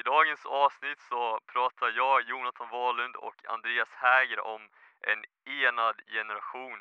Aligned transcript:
I 0.00 0.02
dagens 0.02 0.46
avsnitt 0.46 1.00
så 1.00 1.40
pratar 1.52 1.92
jag, 1.96 2.22
Jonathan 2.22 2.68
Wahlund 2.70 3.16
och 3.16 3.34
Andreas 3.48 3.88
Häger 3.92 4.40
om 4.40 4.68
en 5.00 5.24
enad 5.44 5.96
generation. 6.06 6.78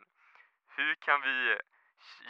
Hur 0.76 0.96
kan 0.96 1.22
vi 1.22 1.58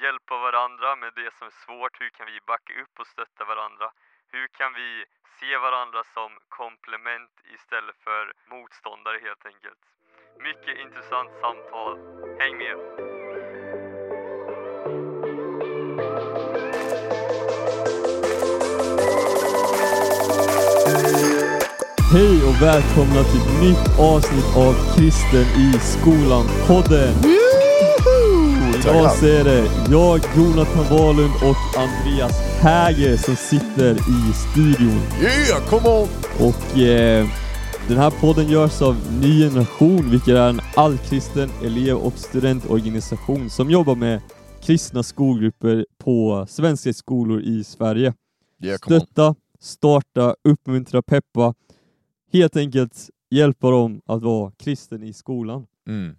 hjälpa 0.01 0.37
varandra 0.37 0.95
med 0.95 1.13
det 1.15 1.33
som 1.33 1.47
är 1.47 1.51
svårt? 1.51 2.01
Hur 2.01 2.09
kan 2.09 2.25
vi 2.25 2.39
backa 2.47 2.73
upp 2.81 2.99
och 2.99 3.07
stötta 3.07 3.45
varandra? 3.45 3.91
Hur 4.31 4.47
kan 4.47 4.73
vi 4.73 5.05
se 5.39 5.57
varandra 5.57 6.03
som 6.03 6.39
komplement 6.47 7.31
istället 7.53 7.97
för 8.03 8.33
motståndare 8.45 9.19
helt 9.21 9.45
enkelt? 9.45 9.83
Mycket 10.39 10.77
intressant 10.77 11.31
samtal. 11.41 11.97
Häng 12.39 12.57
med! 12.57 13.08
Hej 22.11 22.43
och 22.43 22.61
välkomna 22.61 23.23
till 23.23 23.41
ett 23.41 23.61
nytt 23.61 23.99
avsnitt 23.99 24.55
av 24.57 24.73
Kristen 24.95 25.41
i 25.41 25.73
skolan-podden! 25.79 27.13
Idag 28.79 29.11
så 29.11 29.25
är 29.25 29.43
det 29.43 29.65
jag, 29.91 30.19
Jonathan 30.37 30.97
Wahlund 30.97 31.33
och 31.33 31.81
Andreas 31.81 32.31
Häger 32.61 33.17
som 33.17 33.35
sitter 33.35 33.91
i 33.95 34.33
studion. 34.33 35.01
Yeah, 35.21 35.69
come 35.69 35.89
on! 35.89 36.07
Och 36.39 36.79
eh, 36.79 37.27
den 37.87 37.97
här 37.97 38.11
podden 38.11 38.47
görs 38.47 38.81
av 38.81 38.95
Ny 39.21 39.43
Generation, 39.43 40.11
vilket 40.11 40.35
är 40.35 40.49
en 40.49 40.61
allkristen 40.75 41.49
elev 41.63 41.97
och 41.97 42.13
studentorganisation 42.17 43.49
som 43.49 43.69
jobbar 43.69 43.95
med 43.95 44.21
kristna 44.61 45.03
skolgrupper 45.03 45.85
på 46.03 46.45
svenska 46.49 46.93
skolor 46.93 47.41
i 47.41 47.63
Sverige. 47.63 48.13
Yeah. 48.63 48.77
Stötta, 48.77 49.35
starta, 49.59 50.35
uppmuntra, 50.43 51.01
peppa. 51.01 51.53
Helt 52.31 52.55
enkelt 52.55 53.09
hjälpa 53.29 53.71
dem 53.71 54.01
att 54.05 54.21
vara 54.21 54.51
kristen 54.57 55.03
i 55.03 55.13
skolan. 55.13 55.67
Mm. 55.87 56.15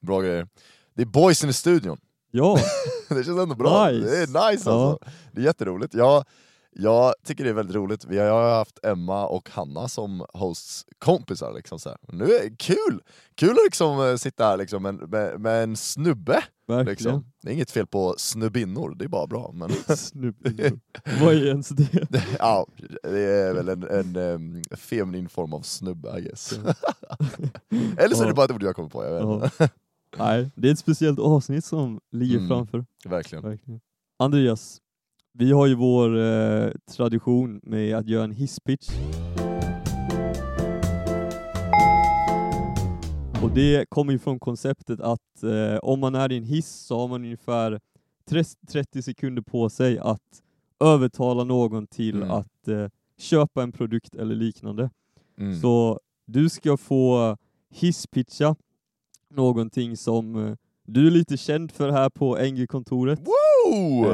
Bra 0.00 0.20
grejer. 0.20 0.48
Det 0.94 1.02
är 1.02 1.06
boys 1.06 1.44
i 1.44 1.52
studion. 1.52 1.98
Ja, 2.30 2.58
det 3.08 3.24
känns 3.24 3.38
ändå 3.38 3.54
bra. 3.54 3.90
Nice. 3.90 4.10
Det 4.10 4.22
är 4.22 4.26
nice 4.26 4.70
alltså. 4.70 4.98
Det 5.32 5.40
är 5.40 5.44
jätteroligt. 5.44 5.94
Jag, 5.94 6.24
jag 6.74 7.14
tycker 7.24 7.44
det 7.44 7.50
är 7.50 7.54
väldigt 7.54 7.76
roligt. 7.76 8.04
Vi 8.04 8.18
har 8.18 8.54
haft 8.54 8.78
Emma 8.84 9.26
och 9.26 9.50
Hanna 9.50 9.88
som 9.88 10.26
hosts 10.32 10.84
kompisar. 10.98 11.52
Liksom, 11.54 11.78
så 11.78 11.88
här. 11.88 11.98
Nu 12.08 12.24
är 12.24 12.42
det 12.50 12.56
kul! 12.56 13.00
Kul 13.34 13.50
att 13.50 13.64
liksom, 13.64 14.00
eh, 14.00 14.16
sitta 14.16 14.44
här 14.44 14.56
liksom, 14.56 14.82
med, 14.82 14.94
med, 15.10 15.40
med 15.40 15.62
en 15.62 15.76
snubbe. 15.76 16.44
Liksom. 16.86 17.24
Det 17.42 17.50
är 17.50 17.52
inget 17.54 17.70
fel 17.70 17.86
på 17.86 18.14
snubbinnor, 18.18 18.94
det 18.94 19.04
är 19.04 19.08
bara 19.08 19.26
bra. 19.26 19.50
Men. 19.54 19.70
Vad 21.20 21.34
är 21.34 21.46
ens 21.46 21.68
det? 21.68 22.08
ja, 22.38 22.66
det 23.02 23.20
är 23.20 23.54
väl 23.54 23.68
en, 23.68 23.82
en, 23.82 24.16
em, 24.16 24.62
feminin 24.76 25.28
form 25.28 25.52
av 25.52 25.60
snubbe 25.62 26.18
I 26.18 26.22
guess. 26.22 26.52
Eller 27.98 28.14
så 28.14 28.22
är 28.22 28.26
det 28.28 28.34
bara 28.34 28.44
ett 28.44 28.52
ord 28.52 28.62
jag 28.62 28.76
kommer 28.76 28.88
på, 28.88 29.04
jag 29.04 29.40
vet. 29.40 29.72
Nej, 30.18 30.50
det 30.54 30.68
är 30.68 30.72
ett 30.72 30.78
speciellt 30.78 31.18
avsnitt 31.18 31.64
som 31.64 32.00
ligger 32.12 32.36
Mm. 32.36 32.48
framför. 32.48 32.84
Verkligen. 33.04 33.44
Verkligen. 33.44 33.80
Andreas, 34.18 34.78
vi 35.38 35.52
har 35.52 35.66
ju 35.66 35.74
vår 35.74 36.18
eh, 36.18 36.70
tradition 36.96 37.60
med 37.62 37.96
att 37.96 38.08
göra 38.08 38.24
en 38.24 38.32
hisspitch. 38.32 38.88
Och 43.42 43.50
det 43.54 43.90
kommer 43.90 44.12
ju 44.12 44.18
från 44.18 44.38
konceptet 44.40 45.00
att 45.00 45.42
eh, 45.42 45.76
om 45.82 46.00
man 46.00 46.14
är 46.14 46.32
i 46.32 46.36
en 46.36 46.44
hiss 46.44 46.68
så 46.68 46.98
har 46.98 47.08
man 47.08 47.24
ungefär 47.24 47.80
30 48.72 49.02
sekunder 49.02 49.42
på 49.42 49.70
sig 49.70 49.98
att 49.98 50.42
övertala 50.80 51.44
någon 51.44 51.86
till 51.86 52.16
Mm. 52.16 52.30
att 52.30 52.68
eh, 52.68 52.86
köpa 53.18 53.62
en 53.62 53.72
produkt 53.72 54.14
eller 54.14 54.34
liknande. 54.34 54.90
Mm. 55.38 55.60
Så 55.60 56.00
du 56.26 56.48
ska 56.48 56.76
få 56.76 57.36
hisspitcha 57.70 58.56
någonting 59.30 59.96
som 59.96 60.46
eh, 60.46 60.54
du 60.86 61.06
är 61.06 61.10
lite 61.10 61.36
känd 61.36 61.72
för 61.72 61.90
här 61.90 62.10
på 62.10 62.36
NG-kontoret. 62.36 63.20
Woo! 63.20 64.06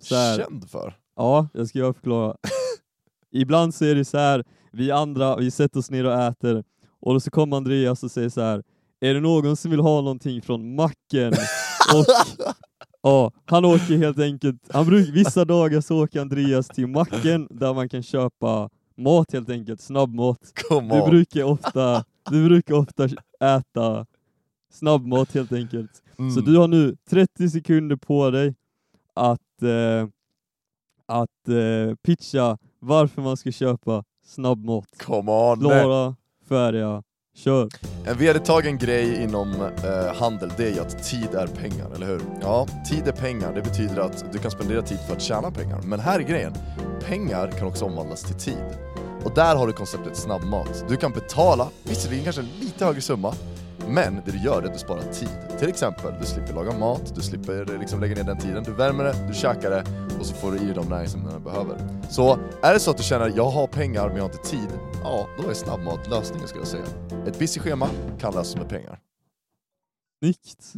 Så 0.00 0.14
här, 0.14 0.36
Känd 0.36 0.70
för. 0.70 0.94
ja, 1.16 1.48
jag 1.52 1.68
ska 1.68 1.92
förklara. 1.92 2.36
Ibland 3.30 3.74
så 3.74 3.84
är 3.84 3.94
det 3.94 4.04
så 4.04 4.18
här, 4.18 4.44
vi 4.72 4.90
andra, 4.90 5.36
vi 5.36 5.50
sätter 5.50 5.78
oss 5.78 5.90
ner 5.90 6.04
och 6.06 6.12
äter 6.12 6.64
och 7.00 7.22
så 7.22 7.30
kommer 7.30 7.56
Andreas 7.56 8.02
och 8.02 8.10
säger 8.10 8.28
så 8.28 8.40
här, 8.40 8.62
är 9.00 9.14
det 9.14 9.20
någon 9.20 9.56
som 9.56 9.70
vill 9.70 9.80
ha 9.80 10.00
någonting 10.00 10.42
från 10.42 10.74
macken? 10.74 11.32
och 11.94 12.04
ja, 13.02 13.32
han 13.44 13.64
åker 13.64 13.96
helt 13.96 14.18
enkelt, 14.18 14.62
han 14.72 14.86
bruk, 14.86 15.08
vissa 15.08 15.44
dagar 15.44 15.80
så 15.80 16.04
åker 16.04 16.20
Andreas 16.20 16.68
till 16.68 16.86
macken 16.86 17.48
där 17.50 17.74
man 17.74 17.88
kan 17.88 18.02
köpa 18.02 18.70
mat 18.96 19.32
helt 19.32 19.50
enkelt, 19.50 19.80
snabbmat. 19.80 20.38
Du 20.70 21.10
brukar 21.10 21.44
ofta, 21.44 22.04
du 22.30 22.48
brukar 22.48 22.74
ofta 22.74 23.08
äta 23.40 24.06
snabbmat 24.72 25.34
helt 25.34 25.52
enkelt. 25.52 26.02
Mm. 26.18 26.30
Så 26.30 26.40
du 26.40 26.56
har 26.56 26.68
nu 26.68 26.96
30 27.10 27.50
sekunder 27.50 27.96
på 27.96 28.30
dig 28.30 28.54
att, 29.18 29.62
eh, 29.62 30.08
att 31.06 31.48
eh, 31.48 31.94
pitcha 32.02 32.58
varför 32.80 33.22
man 33.22 33.36
ska 33.36 33.52
köpa 33.52 34.04
snabbmat. 34.26 34.86
Come 34.98 35.32
on! 35.32 35.60
Klara, 35.60 36.16
färdiga, 36.48 37.02
kör! 37.34 37.68
En 38.06 38.18
vedertagen 38.18 38.78
grej 38.78 39.22
inom 39.22 39.52
eh, 39.52 40.14
handel, 40.14 40.52
det 40.56 40.68
är 40.68 40.74
ju 40.74 40.80
att 40.80 41.04
tid 41.04 41.34
är 41.34 41.46
pengar, 41.46 41.90
eller 41.94 42.06
hur? 42.06 42.20
Ja, 42.40 42.66
tid 42.90 43.08
är 43.08 43.12
pengar, 43.12 43.54
det 43.54 43.62
betyder 43.62 44.00
att 44.00 44.32
du 44.32 44.38
kan 44.38 44.50
spendera 44.50 44.82
tid 44.82 44.98
för 45.06 45.16
att 45.16 45.22
tjäna 45.22 45.50
pengar. 45.50 45.82
Men 45.82 46.00
här 46.00 46.20
är 46.20 46.24
grejen, 46.24 46.52
pengar 47.04 47.50
kan 47.50 47.66
också 47.68 47.84
omvandlas 47.84 48.22
till 48.22 48.36
tid. 48.36 48.78
Och 49.24 49.34
där 49.34 49.56
har 49.56 49.66
du 49.66 49.72
konceptet 49.72 50.16
snabbmat. 50.16 50.84
Du 50.88 50.96
kan 50.96 51.12
betala, 51.12 51.68
visserligen 51.82 52.24
kanske 52.24 52.42
en 52.42 52.48
lite 52.60 52.84
högre 52.84 53.00
summa, 53.00 53.34
men 53.88 54.22
det 54.24 54.32
du 54.32 54.38
gör 54.38 54.62
är 54.62 54.66
att 54.66 54.72
du 54.72 54.78
sparar 54.78 55.12
tid. 55.12 55.28
Till 55.58 55.68
exempel, 55.68 56.14
du 56.20 56.26
slipper 56.26 56.54
laga 56.54 56.72
mat, 56.78 57.14
du 57.14 57.20
slipper 57.20 57.78
liksom 57.80 58.00
lägga 58.00 58.14
ner 58.14 58.22
den 58.22 58.38
tiden, 58.38 58.62
du 58.64 58.72
värmer 58.72 59.04
det, 59.04 59.14
du 59.28 59.34
käkar 59.34 59.70
det 59.70 59.84
och 60.20 60.26
så 60.26 60.34
får 60.34 60.52
du 60.52 60.58
i 60.58 60.64
dig 60.64 60.74
de 60.74 60.88
näringsämnen 60.88 61.32
du 61.34 61.40
behöver. 61.40 61.76
Så 62.10 62.38
är 62.62 62.72
det 62.72 62.80
så 62.80 62.90
att 62.90 62.96
du 62.96 63.02
känner 63.02 63.32
jag 63.36 63.50
har 63.50 63.66
pengar 63.66 64.08
men 64.08 64.16
jag 64.16 64.24
har 64.24 64.30
inte 64.30 64.50
tid, 64.50 64.68
ja 65.02 65.26
då 65.42 65.50
är 65.50 65.54
snabbmat 65.54 66.10
lösningen 66.10 66.48
skulle 66.48 66.60
jag 66.60 66.68
säga. 66.68 66.84
Ett 67.26 67.38
busy 67.38 67.60
schema 67.60 67.88
kan 68.20 68.34
lösas 68.34 68.56
med 68.56 68.68
pengar. 68.68 68.98
Snyggt! 70.20 70.72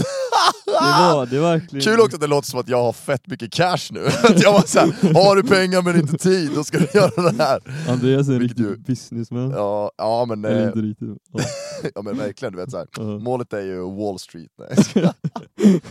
Det 0.67 0.73
var, 0.73 1.27
det 1.27 1.41
verkligen... 1.41 1.85
Kul 1.85 2.01
också 2.01 2.17
att 2.17 2.21
det 2.21 2.27
låter 2.27 2.49
som 2.49 2.61
att 2.61 2.69
jag 2.69 2.83
har 2.83 2.93
fett 2.93 3.27
mycket 3.27 3.53
cash 3.53 3.79
nu. 3.91 4.07
Att 4.25 4.43
jag 4.43 4.53
var 4.53 4.61
såhär, 4.61 5.15
har 5.15 5.37
du 5.37 5.43
pengar 5.43 5.83
men 5.83 5.97
inte 6.01 6.19
tid, 6.19 6.51
då 6.55 6.65
ska 6.65 6.79
du 6.79 6.87
göra 6.95 7.31
det 7.33 7.43
här. 7.45 7.61
Andreas 7.89 8.29
är 8.29 8.33
en 8.33 8.41
riktig 8.41 8.63
ju- 8.63 8.77
businessman. 8.77 9.51
Ja, 9.51 9.91
ja 9.99 10.25
men, 10.29 10.45
Eller 10.45 10.61
eh, 10.63 10.67
inte 10.67 10.79
riktigt. 10.79 11.09
Ja. 11.33 11.41
ja, 11.95 12.03
men 12.03 12.17
verkligen, 12.19 12.53
du 12.53 12.59
vet 12.59 12.71
såhär. 12.71 12.87
Ja. 12.97 13.03
Målet 13.03 13.53
är 13.53 13.61
ju 13.63 13.81
Wall 13.97 14.19
Street. 14.19 14.51
Nej. 14.59 15.13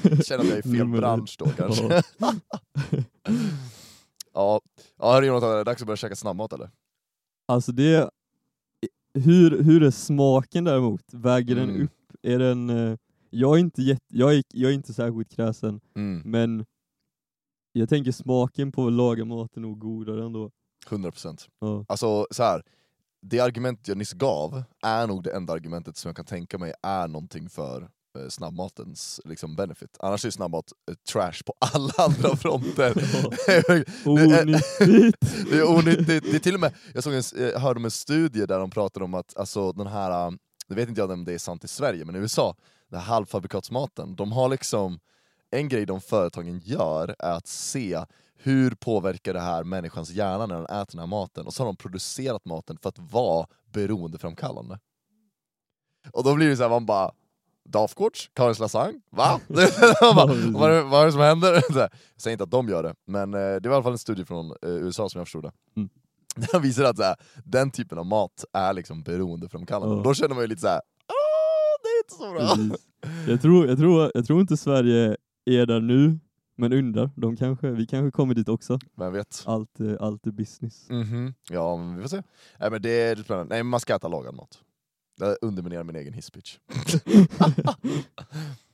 jag 0.01 0.25
känner 0.25 0.43
att 0.43 0.49
jag 0.49 0.57
är 0.57 0.59
i 0.59 0.61
fel 0.61 0.71
Nummer 0.71 0.97
bransch 0.97 1.35
då 1.39 1.45
kanske. 1.57 2.03
Ja. 2.17 2.33
Ja, 4.33 4.61
ja 4.99 5.11
hörru 5.13 5.25
Jonathan, 5.25 5.51
är 5.51 5.57
det 5.57 5.63
dags 5.63 5.81
att 5.81 5.87
börja 5.87 5.97
käka 5.97 6.15
snabbmat 6.15 6.53
eller? 6.53 6.69
Alltså 7.47 7.71
det... 7.71 8.09
Hur, 9.13 9.63
hur 9.63 9.83
är 9.83 9.91
smaken 9.91 10.63
däremot? 10.63 11.01
Väger 11.13 11.55
den 11.55 11.69
Mm. 11.69 11.83
upp? 11.83 11.91
Är 12.23 12.39
den... 12.39 12.69
Jag 13.29 13.55
är 13.55 13.59
inte, 13.59 13.81
jätte, 13.81 14.05
jag 14.07 14.35
är, 14.35 14.43
jag 14.53 14.71
är 14.71 14.75
inte 14.75 14.93
särskilt 14.93 15.29
kräsen, 15.35 15.79
Mm, 15.95 16.21
men 16.25 16.65
jag 17.71 17.89
tänker 17.89 18.11
smaken 18.11 18.71
på 18.71 18.87
att 18.87 18.93
laga 18.93 19.25
mat 19.25 19.57
är 19.57 19.61
nog 19.61 19.79
godare 19.79 20.25
ändå. 20.25 20.51
100%. 20.89 21.47
Ja. 21.59 21.85
Alltså 21.87 22.27
så 22.31 22.43
här. 22.43 22.63
det 23.21 23.39
argument 23.39 23.87
jag 23.87 23.97
nyss 23.97 24.13
gav 24.13 24.63
är 24.85 25.07
nog 25.07 25.23
det 25.23 25.31
enda 25.35 25.53
argumentet 25.53 25.97
som 25.97 26.09
jag 26.09 26.15
kan 26.15 26.25
tänka 26.25 26.57
mig 26.57 26.73
är 26.83 27.07
någonting 27.07 27.49
för 27.49 27.81
eh, 28.19 28.27
snabbmatens 28.29 29.21
liksom, 29.25 29.55
benefit. 29.55 29.97
Annars 29.99 30.25
är 30.25 30.29
snabbmat 30.29 30.71
eh, 30.91 30.95
trash 31.13 31.43
på 31.45 31.53
alla 31.73 31.93
andra 31.97 32.35
fronter. 32.35 32.93
Onyttigt! 34.05 35.19
Det 35.51 35.57
är 35.57 35.69
onyttigt. 35.69 36.31
Det 36.31 36.35
är 36.35 36.39
till 36.39 36.53
och 36.55 36.59
med, 36.61 36.73
jag 36.93 37.03
såg 37.03 37.13
en, 37.13 37.19
s- 37.19 37.33
eh, 37.33 37.61
hörde 37.61 37.77
om 37.77 37.85
en 37.85 37.91
studie 37.91 38.45
där 38.45 38.59
de 38.59 38.69
pratade 38.69 39.05
om 39.05 39.13
att 39.13 39.37
alltså, 39.37 39.71
den 39.71 39.87
här, 39.87 40.37
jag 40.67 40.75
vet 40.75 40.89
inte 40.89 41.01
jag 41.01 41.11
om 41.11 41.25
det 41.25 41.33
är 41.33 41.37
sant 41.37 41.63
i 41.63 41.67
Sverige, 41.67 42.05
men 42.05 42.15
i 42.15 42.19
USA, 42.19 42.55
den 42.89 42.99
här 42.99 43.07
halvfabrikatsmaten, 43.07 44.15
de 44.15 44.31
har 44.31 44.49
liksom, 44.49 44.99
en 45.51 45.69
grej 45.69 45.85
de 45.85 46.01
företagen 46.01 46.59
gör 46.59 47.15
är 47.19 47.31
att 47.31 47.47
se 47.47 48.03
hur 48.35 48.71
påverkar 48.71 49.33
det 49.33 49.39
här 49.39 49.63
människans 49.63 50.09
hjärna 50.09 50.45
när 50.45 50.55
den 50.55 50.65
äter 50.65 50.91
den 50.91 50.99
här 50.99 51.07
maten, 51.07 51.47
och 51.47 51.53
så 51.53 51.63
har 51.63 51.65
de 51.65 51.75
producerat 51.75 52.45
maten 52.45 52.77
för 52.81 52.89
att 52.89 52.99
vara 52.99 53.47
beroendeframkallande. 53.71 54.79
Och 56.13 56.23
då 56.23 56.35
blir 56.35 56.49
det 56.49 56.57
så 56.57 56.63
här, 56.63 56.69
man 56.69 56.85
bara 56.85 57.11
Dafgårds, 57.69 58.29
Karins 58.33 58.59
lasagne, 58.59 58.99
va? 59.09 59.39
Bara, 60.01 60.25
vad, 60.51 60.71
är, 60.71 60.81
vad 60.81 61.01
är 61.01 61.05
det 61.05 61.11
som 61.11 61.21
händer? 61.21 61.61
Så 61.73 61.79
här, 61.79 61.89
Jag 62.13 62.21
säger 62.21 62.33
inte 62.33 62.43
att 62.43 62.51
de 62.51 62.69
gör 62.69 62.83
det, 62.83 62.95
men 63.05 63.33
eh, 63.33 63.39
det 63.39 63.69
var 63.69 63.71
i 63.71 63.75
alla 63.75 63.83
fall 63.83 63.91
en 63.91 63.97
studie 63.97 64.25
från 64.25 64.45
eh, 64.45 64.69
USA 64.69 65.09
som 65.09 65.19
jag 65.19 65.27
förstod 65.27 65.43
det. 65.43 65.51
Mm. 65.75 65.89
Den 66.51 66.61
visar 66.61 66.83
att 66.83 66.97
så 66.97 67.03
här, 67.03 67.15
den 67.43 67.71
typen 67.71 67.97
av 67.97 68.05
mat 68.05 68.45
är 68.53 68.73
liksom 68.73 69.03
beroendeframkallande. 69.03 69.95
Och 69.95 70.03
då 70.03 70.13
känner 70.13 70.35
man 70.35 70.43
ju 70.43 70.47
lite 70.47 70.61
såhär, 70.61 70.81
åh 70.81 70.81
det 70.81 70.81
är 70.81 70.81
inte 70.81 70.98
så 72.19 72.31
bra. 72.31 72.77
Jag 73.27 73.41
tror, 73.41 73.67
jag, 73.67 73.77
tror, 73.77 74.11
jag 74.13 74.25
tror 74.27 74.41
inte 74.41 74.57
Sverige 74.57 75.17
är 75.45 75.65
där 75.65 75.79
nu, 75.79 76.19
Men 76.57 76.73
undrar, 76.73 77.09
de 77.15 77.35
kanske, 77.37 77.71
vi 77.71 77.85
kanske 77.87 78.11
kommer 78.11 78.33
dit 78.35 78.49
också. 78.49 78.79
Vem 78.97 79.13
vet? 79.13 79.43
Allt, 79.45 79.79
eh, 79.79 79.93
allt 79.99 80.27
är 80.27 80.31
business. 80.31 80.89
Mhm. 80.89 81.33
Ja, 81.49 81.77
men 81.77 81.95
vi 81.95 82.01
får 82.01 82.09
se. 82.09 82.23
Nej, 82.59 82.71
men 82.71 82.81
det 82.81 83.01
är 83.01 83.15
spännande. 83.15 83.55
Nej, 83.55 83.63
man 83.63 83.79
ska 83.79 83.95
äta 83.95 84.07
lagad 84.07 84.35
mat. 84.35 84.59
Jag 85.19 85.37
underminerar 85.41 85.83
min 85.83 85.95
egen 85.95 86.13
hisspitch. 86.13 86.57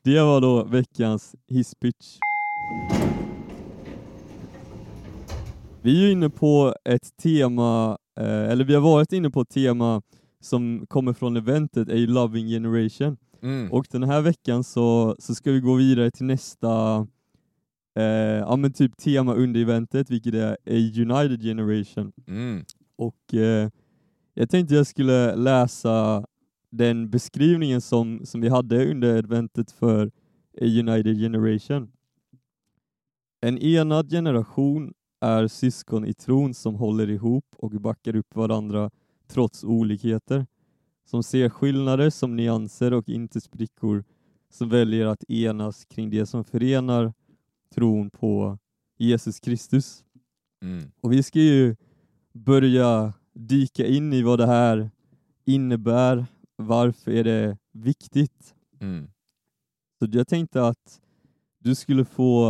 Det 0.04 0.22
var 0.22 0.42
då 0.42 0.64
veckans 0.64 1.36
hisspitch. 1.48 2.18
Vi 5.82 6.06
är 6.06 6.12
inne 6.12 6.30
på 6.30 6.76
ett 6.90 7.18
tema, 7.18 7.98
eh, 8.20 8.26
eller 8.52 8.66
vi 8.66 8.74
har 8.74 8.82
varit 8.82 9.14
inne 9.14 9.30
på 9.30 9.42
ett 9.42 9.50
tema 9.50 10.02
som 10.42 10.86
kommer 10.88 11.14
från 11.14 11.38
eventet, 11.38 11.90
ju 11.90 12.08
Loving 12.08 12.48
Generation. 12.48 13.18
Mm. 13.46 13.72
Och 13.72 13.88
den 13.92 14.04
här 14.04 14.22
veckan 14.22 14.64
så, 14.64 15.16
så 15.20 15.36
ska 15.36 15.52
vi 15.52 15.60
gå 15.60 15.76
vidare 15.76 16.12
till 16.12 16.26
nästa 16.26 17.08
eh, 17.96 18.04
ja, 18.40 18.56
men 18.56 18.74
typ 18.74 18.98
tema 18.98 19.34
under 19.34 19.62
eventet, 19.62 20.10
vilket 20.10 20.34
är 20.34 20.52
A 20.52 20.92
United 20.98 21.42
Generation. 21.42 22.12
Mm. 22.28 22.66
Och 22.96 23.34
eh, 23.34 23.70
jag 24.34 24.50
tänkte 24.50 24.76
jag 24.76 24.88
skulle 24.88 25.36
läsa 25.36 26.26
den 26.70 27.10
beskrivningen 27.10 27.82
som, 27.82 28.22
som 28.24 28.42
vi 28.42 28.50
hade 28.50 28.92
under 28.92 29.18
eventet 29.18 29.72
för 29.72 30.08
A 30.62 30.66
United 30.66 31.18
Generation. 31.18 31.92
En 33.42 33.58
enad 33.58 34.10
generation 34.10 34.94
är 35.22 35.48
syskon 35.48 36.06
i 36.06 36.14
tron 36.14 36.54
som 36.54 36.76
håller 36.76 37.10
ihop 37.10 37.46
och 37.58 37.72
backar 37.72 38.16
upp 38.16 38.36
varandra 38.36 38.92
trots 39.28 39.64
olikheter, 39.64 40.46
som 41.06 41.24
ser 41.24 41.50
skillnader 41.50 42.10
som 42.10 42.36
nyanser 42.36 42.94
och 42.94 43.10
inte 43.10 43.42
sprickor, 43.42 44.04
som 44.50 44.70
väljer 44.70 45.06
att 45.06 45.30
enas 45.30 45.86
kring 45.86 46.10
det 46.10 46.26
som 46.26 46.44
förenar 46.44 47.14
tron 47.76 48.10
på 48.10 48.58
Jesus 48.98 49.40
Kristus. 49.40 50.04
Mm. 50.62 50.92
Och 51.02 51.14
vi 51.14 51.24
ska 51.24 51.40
ju 51.40 51.76
börja 52.34 53.14
dyka 53.34 53.86
in 53.86 54.14
i 54.14 54.22
vad 54.22 54.40
det 54.40 54.46
här 54.48 54.90
innebär, 55.46 56.26
varför 56.56 57.12
är 57.12 57.24
det 57.24 57.58
viktigt? 57.72 58.56
Mm. 58.80 59.08
Så 60.00 60.08
jag 60.12 60.28
tänkte 60.28 60.68
att 60.68 61.02
du 61.60 61.76
skulle 61.76 62.06
få, 62.06 62.48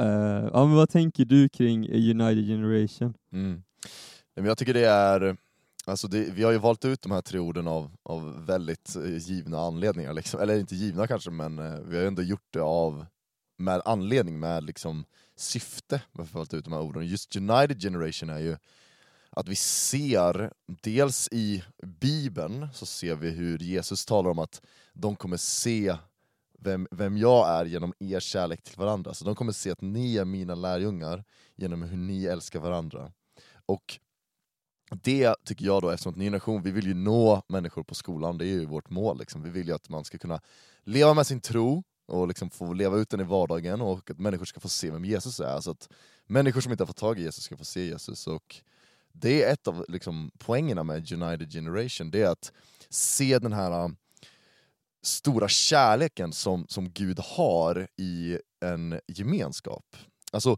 eh, 0.00 0.48
ja 0.52 0.66
men 0.66 0.74
vad 0.74 0.90
tänker 0.90 1.24
du 1.24 1.48
kring 1.48 1.88
United 1.92 2.46
Generation? 2.46 3.14
Mm. 3.32 3.62
Jag 4.34 4.58
tycker 4.58 4.74
det 4.74 4.86
är, 4.86 5.36
alltså 5.84 6.08
det, 6.08 6.18
vi 6.20 6.42
har 6.42 6.52
ju 6.52 6.58
valt 6.58 6.84
ut 6.84 7.02
de 7.02 7.12
här 7.12 7.20
tre 7.20 7.38
orden 7.38 7.68
av, 7.68 7.96
av 8.02 8.46
väldigt 8.46 8.96
eh, 8.96 9.16
givna 9.16 9.58
anledningar, 9.58 10.12
liksom. 10.12 10.40
eller 10.40 10.58
inte 10.58 10.74
givna 10.74 11.06
kanske, 11.06 11.30
men 11.30 11.58
eh, 11.58 11.78
vi 11.78 11.96
har 11.96 12.02
ju 12.02 12.08
ändå 12.08 12.22
gjort 12.22 12.46
det 12.50 12.60
av 12.60 13.06
med 13.56 13.82
anledning, 13.84 14.40
med 14.40 14.64
liksom 14.64 15.04
syfte, 15.36 16.02
varför 16.12 16.32
vi 16.32 16.38
har 16.38 16.40
valt 16.40 16.54
ut 16.54 16.64
de 16.64 16.72
här 16.72 16.82
orden. 16.82 17.06
Just 17.06 17.36
United 17.36 17.82
Generation 17.82 18.30
är 18.30 18.38
ju 18.38 18.56
att 19.30 19.48
vi 19.48 19.56
ser, 19.56 20.52
dels 20.66 21.28
i 21.32 21.64
Bibeln 21.82 22.68
så 22.72 22.86
ser 22.86 23.14
vi 23.14 23.30
hur 23.30 23.58
Jesus 23.58 24.06
talar 24.06 24.30
om 24.30 24.38
att 24.38 24.62
de 24.92 25.16
kommer 25.16 25.36
se 25.36 25.96
vem, 26.58 26.88
vem 26.90 27.18
jag 27.18 27.48
är 27.48 27.64
genom 27.64 27.94
er 27.98 28.20
kärlek 28.20 28.62
till 28.62 28.78
varandra. 28.78 29.14
Så 29.14 29.24
de 29.24 29.34
kommer 29.34 29.52
se 29.52 29.70
att 29.70 29.80
ni 29.80 30.16
är 30.16 30.24
mina 30.24 30.54
lärjungar 30.54 31.24
genom 31.56 31.82
hur 31.82 31.96
ni 31.96 32.24
älskar 32.24 32.60
varandra. 32.60 33.12
Och 33.66 33.98
det 35.02 35.34
tycker 35.44 35.64
jag 35.64 35.82
då, 35.82 35.90
eftersom 35.90 36.10
att 36.10 36.16
ny 36.16 36.24
generation, 36.24 36.62
vi 36.62 36.70
vill 36.70 36.86
ju 36.86 36.94
nå 36.94 37.42
människor 37.48 37.82
på 37.82 37.94
skolan, 37.94 38.38
det 38.38 38.44
är 38.44 38.48
ju 38.48 38.66
vårt 38.66 38.90
mål. 38.90 39.18
Liksom. 39.18 39.42
Vi 39.42 39.50
vill 39.50 39.68
ju 39.68 39.74
att 39.74 39.88
man 39.88 40.04
ska 40.04 40.18
kunna 40.18 40.40
leva 40.84 41.14
med 41.14 41.26
sin 41.26 41.40
tro 41.40 41.82
och 42.06 42.28
liksom 42.28 42.50
få 42.50 42.72
leva 42.72 42.96
ut 42.96 43.10
den 43.10 43.20
i 43.20 43.24
vardagen 43.24 43.80
och 43.80 44.10
att 44.10 44.18
människor 44.18 44.44
ska 44.44 44.60
få 44.60 44.68
se 44.68 44.90
vem 44.90 45.04
Jesus 45.04 45.40
är. 45.40 45.60
Så 45.60 45.70
att 45.70 45.88
människor 46.26 46.60
som 46.60 46.72
inte 46.72 46.84
har 46.84 46.86
fått 46.86 46.96
tag 46.96 47.18
i 47.18 47.22
Jesus 47.22 47.44
ska 47.44 47.56
få 47.56 47.64
se 47.64 47.86
Jesus. 47.86 48.26
Och 48.26 48.56
det 49.12 49.42
är 49.42 49.52
ett 49.52 49.68
av 49.68 49.84
liksom, 49.88 50.30
poängerna 50.38 50.84
med 50.84 51.12
United 51.12 51.52
Generation, 51.52 52.10
det 52.10 52.22
är 52.22 52.28
att 52.28 52.52
se 52.88 53.38
den 53.38 53.52
här 53.52 53.84
äh, 53.84 53.88
stora 55.02 55.48
kärleken 55.48 56.32
som, 56.32 56.66
som 56.68 56.90
Gud 56.90 57.18
har 57.18 57.88
i 57.96 58.38
en 58.60 59.00
gemenskap. 59.06 59.96
Alltså, 60.32 60.56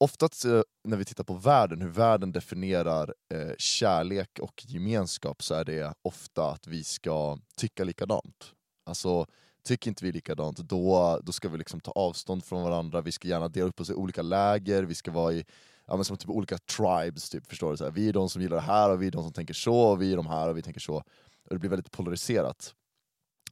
oftast 0.00 0.44
eh, 0.44 0.62
när 0.84 0.96
vi 0.96 1.04
tittar 1.04 1.24
på 1.24 1.34
världen, 1.34 1.80
hur 1.80 1.88
världen 1.88 2.32
definierar 2.32 3.14
eh, 3.34 3.52
kärlek 3.58 4.38
och 4.40 4.64
gemenskap, 4.66 5.42
så 5.42 5.54
är 5.54 5.64
det 5.64 5.94
ofta 6.02 6.50
att 6.50 6.66
vi 6.66 6.84
ska 6.84 7.38
tycka 7.56 7.84
likadant. 7.84 8.52
Alltså, 8.86 9.26
tycker 9.64 9.90
inte 9.90 10.04
vi 10.04 10.12
likadant, 10.12 10.58
då, 10.58 11.20
då 11.22 11.32
ska 11.32 11.48
vi 11.48 11.58
liksom 11.58 11.80
ta 11.80 11.90
avstånd 11.90 12.44
från 12.44 12.62
varandra, 12.62 13.00
vi 13.00 13.12
ska 13.12 13.28
gärna 13.28 13.48
dela 13.48 13.68
upp 13.68 13.80
oss 13.80 13.90
i 13.90 13.94
olika 13.94 14.22
läger, 14.22 14.82
vi 14.82 14.94
ska 14.94 15.10
vara 15.10 15.32
i 15.32 15.44
ja, 15.86 15.96
men 15.96 16.04
som 16.04 16.16
typ 16.16 16.30
olika 16.30 16.58
tribes, 16.58 17.30
typ, 17.30 17.46
förstår 17.46 17.70
du? 17.70 17.76
Så 17.76 17.84
här, 17.84 17.90
vi 17.90 18.08
är 18.08 18.12
de 18.12 18.28
som 18.28 18.42
gillar 18.42 18.56
det 18.56 18.62
här, 18.62 18.90
och 18.90 19.02
vi 19.02 19.06
är 19.06 19.10
de 19.10 19.22
som 19.22 19.32
tänker 19.32 19.54
så, 19.54 19.76
och 19.76 20.02
vi 20.02 20.12
är 20.12 20.16
de 20.16 20.26
här, 20.26 20.48
och 20.48 20.56
vi 20.56 20.62
tänker 20.62 20.80
så. 20.80 20.96
Och 20.96 21.50
det 21.50 21.58
blir 21.58 21.70
väldigt 21.70 21.90
polariserat. 21.90 22.74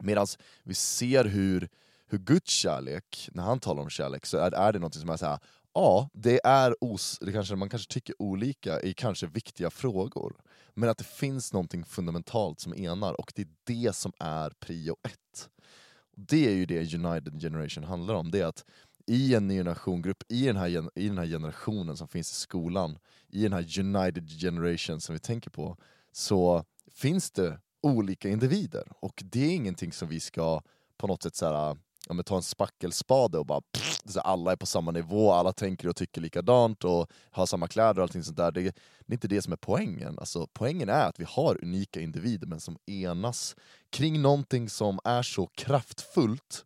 Medan 0.01 0.27
vi 0.63 0.75
ser 0.75 1.25
hur, 1.25 1.69
hur 2.07 2.19
Guds 2.19 2.51
kärlek, 2.51 3.29
när 3.33 3.43
han 3.43 3.61
talar 3.61 3.83
om 3.83 3.91
kärlek, 3.91 4.27
så 4.27 4.39
är, 4.39 4.55
är 4.55 4.73
det 4.73 4.79
något 4.79 4.95
som 4.95 5.11
är 5.11 5.17
så 5.17 5.27
här, 5.27 5.39
ja, 5.75 6.11
det 6.13 6.41
är 6.45 6.75
os, 6.81 7.19
det 7.21 7.33
kanske, 7.33 7.57
man 7.57 7.69
kanske 7.69 7.93
tycker 7.93 8.23
olika 8.23 8.81
i 8.81 8.95
kanske 8.95 9.27
viktiga 9.27 9.71
frågor, 9.71 10.37
men 10.75 10.89
att 10.89 10.99
det 10.99 11.05
finns 11.05 11.53
någonting 11.53 11.85
fundamentalt 11.85 12.61
som 12.61 12.75
enar, 12.75 13.21
och 13.21 13.33
det 13.35 13.43
är 13.43 13.49
det 13.65 13.97
som 13.97 14.13
är 14.19 14.51
prio 14.51 14.97
ett. 15.03 15.49
Det 16.17 16.47
är 16.47 16.55
ju 16.55 16.67
det 16.67 16.95
United 16.95 17.41
Generation 17.41 17.85
handlar 17.85 18.15
om, 18.15 18.31
det 18.31 18.41
är 18.41 18.47
att 18.47 18.65
i 19.07 19.35
en 19.35 19.49
ny 19.49 19.57
generationgrupp, 19.57 20.23
i 20.29 20.47
den, 20.47 20.57
här, 20.57 20.69
gen- 20.69 20.91
i 20.95 21.09
den 21.09 21.19
här 21.19 21.27
generationen 21.27 21.97
som 21.97 22.09
finns 22.09 22.33
i 22.33 22.35
skolan, 22.35 22.99
i 23.29 23.43
den 23.43 23.53
här 23.53 23.79
United 23.81 24.29
Generation 24.31 25.01
som 25.01 25.13
vi 25.13 25.19
tänker 25.19 25.51
på, 25.51 25.77
så 26.13 26.65
finns 26.91 27.31
det 27.31 27.61
olika 27.83 28.29
individer. 28.29 28.85
Och 29.01 29.23
det 29.25 29.45
är 29.45 29.55
ingenting 29.55 29.93
som 29.93 30.09
vi 30.09 30.21
ska 30.21 30.63
på 30.97 31.07
något 31.07 31.23
sätt 31.23 31.37
så 31.37 31.47
här, 31.47 31.77
ja, 32.07 32.15
men 32.15 32.25
ta 32.25 32.37
en 32.37 32.43
spackelspade 32.43 33.39
och 33.39 33.47
bara 33.47 33.61
pff, 33.61 34.01
så 34.05 34.21
alla 34.21 34.53
är 34.53 34.57
på 34.57 34.67
samma 34.67 34.91
nivå, 34.91 35.33
alla 35.33 35.53
tänker 35.53 35.89
och 35.89 35.97
tycker 35.97 36.21
likadant 36.21 36.85
och 36.85 37.11
har 37.31 37.47
samma 37.47 37.69
kläder 37.69 37.99
och 37.99 38.03
allting 38.03 38.25
sånt 38.25 38.37
där. 38.37 38.53
Det, 38.53 38.63
det 38.63 39.13
är 39.13 39.13
inte 39.13 39.29
det 39.29 39.43
som 39.43 39.53
är 39.53 39.57
poängen. 39.57 40.19
Alltså, 40.19 40.47
poängen 40.53 40.89
är 40.89 41.09
att 41.09 41.21
vi 41.21 41.25
har 41.29 41.65
unika 41.65 42.01
individer 42.01 42.47
men 42.47 42.61
som 42.61 42.79
enas 42.87 43.57
kring 43.91 44.23
någonting 44.23 44.69
som 44.69 44.99
är 45.05 45.23
så 45.23 45.47
kraftfullt 45.47 46.65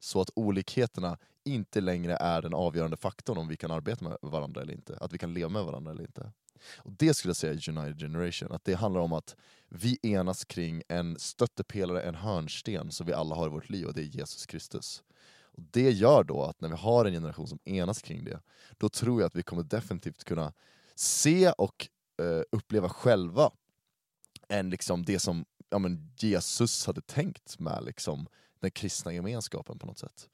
så 0.00 0.20
att 0.20 0.30
olikheterna 0.34 1.18
inte 1.44 1.80
längre 1.80 2.16
är 2.16 2.42
den 2.42 2.54
avgörande 2.54 2.96
faktorn 2.96 3.38
om 3.38 3.48
vi 3.48 3.56
kan 3.56 3.70
arbeta 3.70 4.04
med 4.04 4.16
varandra 4.22 4.62
eller 4.62 4.74
inte, 4.74 4.98
att 5.00 5.12
vi 5.12 5.18
kan 5.18 5.34
leva 5.34 5.48
med 5.48 5.64
varandra 5.64 5.90
eller 5.90 6.02
inte. 6.02 6.32
Och 6.76 6.92
Det 6.92 7.14
skulle 7.14 7.30
jag 7.30 7.36
säga 7.36 7.52
är 7.52 7.68
United 7.68 7.98
Generation, 7.98 8.52
att 8.52 8.64
det 8.64 8.74
handlar 8.74 9.00
om 9.00 9.12
att 9.12 9.36
vi 9.68 9.98
enas 10.02 10.44
kring 10.44 10.82
en 10.88 11.18
stöttepelare, 11.18 12.02
en 12.02 12.14
hörnsten 12.14 12.92
som 12.92 13.06
vi 13.06 13.12
alla 13.12 13.34
har 13.34 13.46
i 13.46 13.50
vårt 13.50 13.70
liv 13.70 13.86
och 13.86 13.94
det 13.94 14.00
är 14.00 14.04
Jesus 14.04 14.46
Kristus. 14.46 15.02
Och 15.54 15.62
Det 15.62 15.90
gör 15.90 16.24
då 16.24 16.42
att 16.42 16.60
när 16.60 16.68
vi 16.68 16.76
har 16.76 17.04
en 17.04 17.12
generation 17.12 17.46
som 17.46 17.58
enas 17.64 18.02
kring 18.02 18.24
det, 18.24 18.40
då 18.78 18.88
tror 18.88 19.20
jag 19.20 19.26
att 19.26 19.36
vi 19.36 19.42
kommer 19.42 19.62
definitivt 19.62 20.24
kunna 20.24 20.52
se 20.94 21.50
och 21.50 21.88
eh, 22.22 22.42
uppleva 22.52 22.88
själva 22.88 23.50
än 24.48 24.70
liksom 24.70 25.04
det 25.04 25.18
som 25.18 25.44
ja, 25.70 25.78
men 25.78 26.12
Jesus 26.18 26.86
hade 26.86 27.00
tänkt 27.00 27.58
med 27.58 27.84
liksom, 27.84 28.26
den 28.60 28.70
kristna 28.70 29.12
gemenskapen 29.12 29.78
på 29.78 29.86
något 29.86 29.98
sätt. 29.98 30.28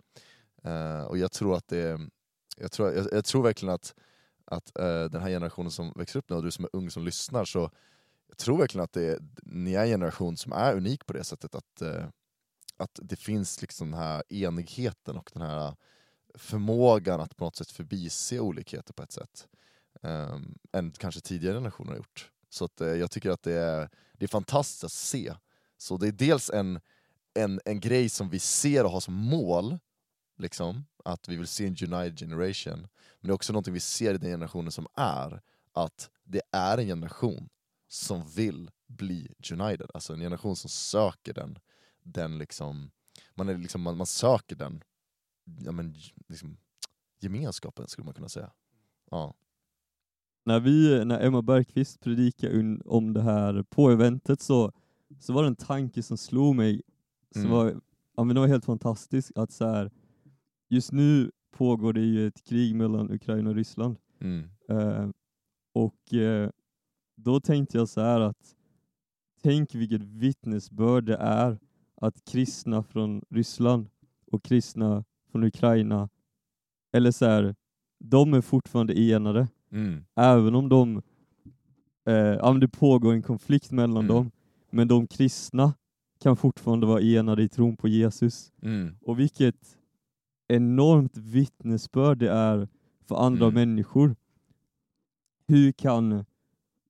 Eh, 0.64 1.02
och 1.02 1.18
jag 1.18 1.32
tror 1.32 1.56
att 1.56 1.68
det, 1.68 2.00
jag 2.56 2.72
tror, 2.72 2.92
jag, 2.92 3.06
jag 3.12 3.24
tror 3.24 3.42
verkligen 3.42 3.74
att, 3.74 3.94
att 4.50 4.78
eh, 4.78 5.04
den 5.04 5.22
här 5.22 5.28
generationen 5.28 5.70
som 5.70 5.92
växer 5.96 6.18
upp 6.18 6.30
nu, 6.30 6.36
och 6.36 6.42
du 6.42 6.50
som 6.50 6.64
är 6.64 6.70
ung 6.72 6.90
som 6.90 7.04
lyssnar, 7.04 7.44
så 7.44 7.70
jag 8.28 8.38
tror 8.38 8.58
verkligen 8.58 8.84
att 8.84 8.92
det, 8.92 9.18
ni 9.42 9.74
är 9.74 9.82
en 9.82 9.88
generation 9.88 10.36
som 10.36 10.52
är 10.52 10.76
unik 10.76 11.06
på 11.06 11.12
det 11.12 11.24
sättet 11.24 11.54
att, 11.54 11.82
eh, 11.82 12.06
att 12.76 12.98
det 13.02 13.16
finns 13.16 13.60
liksom 13.60 13.90
den 13.90 14.00
här 14.00 14.22
enigheten 14.28 15.16
och 15.16 15.30
den 15.32 15.42
här 15.42 15.76
förmågan 16.34 17.20
att 17.20 17.36
på 17.36 17.44
något 17.44 17.56
sätt 17.56 17.70
förbise 17.70 18.40
olikheter 18.40 18.92
på 18.92 19.02
ett 19.02 19.12
sätt. 19.12 19.48
eh, 20.02 20.36
än 20.72 20.90
kanske 20.90 21.20
tidigare 21.20 21.54
generationer 21.56 21.90
har 21.90 21.96
gjort. 21.96 22.30
Så 22.48 22.64
att, 22.64 22.80
eh, 22.80 22.88
jag 22.88 23.10
tycker 23.10 23.30
att 23.30 23.42
det 23.42 23.52
är, 23.52 23.90
det 24.12 24.24
är 24.24 24.28
fantastiskt 24.28 24.84
att 24.84 24.92
se. 24.92 25.34
Så 25.76 25.96
det 25.96 26.08
är 26.08 26.12
dels 26.12 26.50
en, 26.50 26.80
en, 27.34 27.60
en 27.64 27.80
grej 27.80 28.08
som 28.08 28.30
vi 28.30 28.38
ser 28.38 28.84
och 28.84 28.90
har 28.90 29.00
som 29.00 29.14
mål, 29.14 29.78
liksom, 30.38 30.84
att 31.04 31.28
vi 31.28 31.36
vill 31.36 31.46
se 31.46 31.66
en 31.66 31.94
united 31.94 32.18
generation. 32.18 32.88
Men 33.20 33.28
det 33.28 33.32
är 33.32 33.34
också 33.34 33.52
någonting 33.52 33.74
vi 33.74 33.80
ser 33.80 34.14
i 34.14 34.18
den 34.18 34.30
generationen 34.30 34.72
som 34.72 34.86
är, 34.94 35.40
att 35.72 36.10
det 36.24 36.40
är 36.52 36.78
en 36.78 36.86
generation 36.86 37.48
som 37.88 38.22
vill 38.28 38.70
bli 38.86 39.34
united. 39.52 39.90
Alltså 39.94 40.12
en 40.12 40.20
generation 40.20 40.56
som 40.56 40.70
söker 40.70 41.34
den, 41.34 41.58
den 42.02 42.38
liksom, 42.38 42.90
man, 43.34 43.48
är 43.48 43.58
liksom, 43.58 43.82
man, 43.82 43.96
man 43.96 44.06
söker 44.06 44.56
den 44.56 44.82
ja, 45.64 45.72
men, 45.72 45.94
liksom, 46.28 46.56
gemenskapen 47.20 47.88
skulle 47.88 48.04
man 48.04 48.14
kunna 48.14 48.28
säga. 48.28 48.50
Ja. 49.10 49.34
När, 50.44 50.60
vi, 50.60 51.04
när 51.04 51.20
Emma 51.20 51.42
Bergqvist 51.42 52.00
predikade 52.00 52.78
om 52.84 53.12
det 53.12 53.22
här 53.22 53.62
på 53.62 53.90
eventet 53.90 54.40
så, 54.40 54.72
så 55.20 55.32
var 55.32 55.42
det 55.42 55.48
en 55.48 55.56
tanke 55.56 56.02
som 56.02 56.16
slog 56.18 56.56
mig, 56.56 56.82
som 57.32 57.40
Mm. 57.42 57.52
var, 57.52 57.80
ja, 58.16 58.24
men 58.24 58.34
det 58.34 58.40
var 58.40 58.48
helt 58.48 58.64
fantastisk 58.64 59.32
att 59.34 59.52
så 59.52 59.66
här, 59.66 59.90
just 60.68 60.92
nu 60.92 61.30
pågår 61.50 61.92
det 61.92 62.00
ju 62.00 62.26
ett 62.26 62.44
krig 62.44 62.74
mellan 62.74 63.10
Ukraina 63.12 63.50
och 63.50 63.56
Ryssland. 63.56 63.96
Mm. 64.20 64.48
Eh, 64.68 65.08
och 65.74 66.14
eh, 66.14 66.50
då 67.16 67.40
tänkte 67.40 67.78
jag 67.78 67.88
så 67.88 68.00
här 68.00 68.20
att 68.20 68.54
tänk 69.42 69.74
vilket 69.74 70.02
vittnesbörd 70.02 71.04
det 71.04 71.16
är 71.16 71.58
att 72.00 72.24
kristna 72.24 72.82
från 72.82 73.22
Ryssland 73.30 73.88
och 74.32 74.42
kristna 74.44 75.04
från 75.32 75.44
Ukraina, 75.44 76.08
eller 76.92 77.10
så 77.10 77.24
här, 77.26 77.54
de 77.98 78.34
är 78.34 78.40
fortfarande 78.40 79.00
enade, 79.00 79.48
Mm. 79.70 80.04
även 80.16 80.54
om 80.54 80.68
de, 80.68 81.02
eh, 82.06 82.14
ja, 82.14 82.52
det 82.52 82.68
pågår 82.68 83.12
en 83.12 83.22
konflikt 83.22 83.70
mellan 83.70 84.04
Mm. 84.04 84.08
dem, 84.08 84.30
men 84.70 84.88
de 84.88 85.06
kristna 85.06 85.74
kan 86.20 86.36
fortfarande 86.36 86.86
vara 86.86 87.00
enade 87.02 87.42
i 87.42 87.48
tron 87.48 87.76
på 87.76 87.88
Jesus. 87.88 88.52
Mm. 88.62 88.96
Och 89.02 89.18
vilket 89.18 89.77
enormt 90.48 91.16
vittnesbörd 91.16 92.18
det 92.18 92.30
är 92.30 92.68
för 93.08 93.16
andra 93.26 93.44
Mm. 93.46 93.54
människor. 93.54 94.16
Hur 95.46 95.72
kan, 95.72 96.24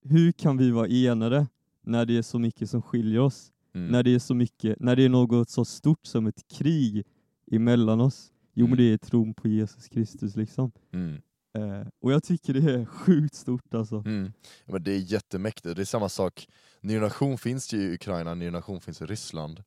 hur 0.03 0.31
kan 0.31 0.57
vi 0.57 0.71
vara 0.71 0.87
enade 0.87 1.47
när 1.81 2.05
det 2.05 2.17
är 2.17 2.21
så 2.21 2.39
mycket 2.39 2.69
som 2.69 2.81
skiljer 2.81 3.19
oss? 3.19 3.51
Mm. 3.73 3.87
När 3.91 4.03
det 4.03 4.15
är 4.15 4.19
så 4.19 4.33
mycket, 4.35 4.79
när 4.79 4.95
det 4.95 5.03
är 5.05 5.09
något 5.09 5.49
så 5.49 5.65
stort 5.65 6.05
som 6.05 6.27
ett 6.27 6.47
krig 6.47 7.03
emellan 7.51 8.01
oss? 8.01 8.31
Jo 8.53 8.65
men 8.67 8.73
Mm. 8.73 8.85
det 8.85 8.93
är 8.93 8.97
tron 8.97 9.33
på 9.33 9.47
Jesus 9.47 9.87
Kristus 9.87 10.35
liksom. 10.35 10.71
Mm. 10.91 11.21
Eh, 11.53 11.87
och 11.99 12.11
jag 12.11 12.23
tycker 12.23 12.53
det 12.53 12.73
är 12.73 12.85
sjukt 12.85 13.35
stort 13.35 13.73
alltså. 13.73 13.95
Mm. 13.95 14.31
Ja, 14.65 14.73
men 14.73 14.83
det 14.83 14.91
är 14.91 14.99
jättemäktigt, 14.99 15.75
det 15.75 15.81
är 15.81 15.85
samma 15.85 16.09
sak, 16.09 16.47
Ny 16.81 16.99
Nation 16.99 17.37
finns 17.37 17.73
ju 17.73 17.77
i 17.77 17.93
Ukraina, 17.93 18.33
Ny 18.35 18.49
Nation 18.49 18.81
finns 18.81 19.01
i 19.01 19.05
Ryssland. 19.05 19.63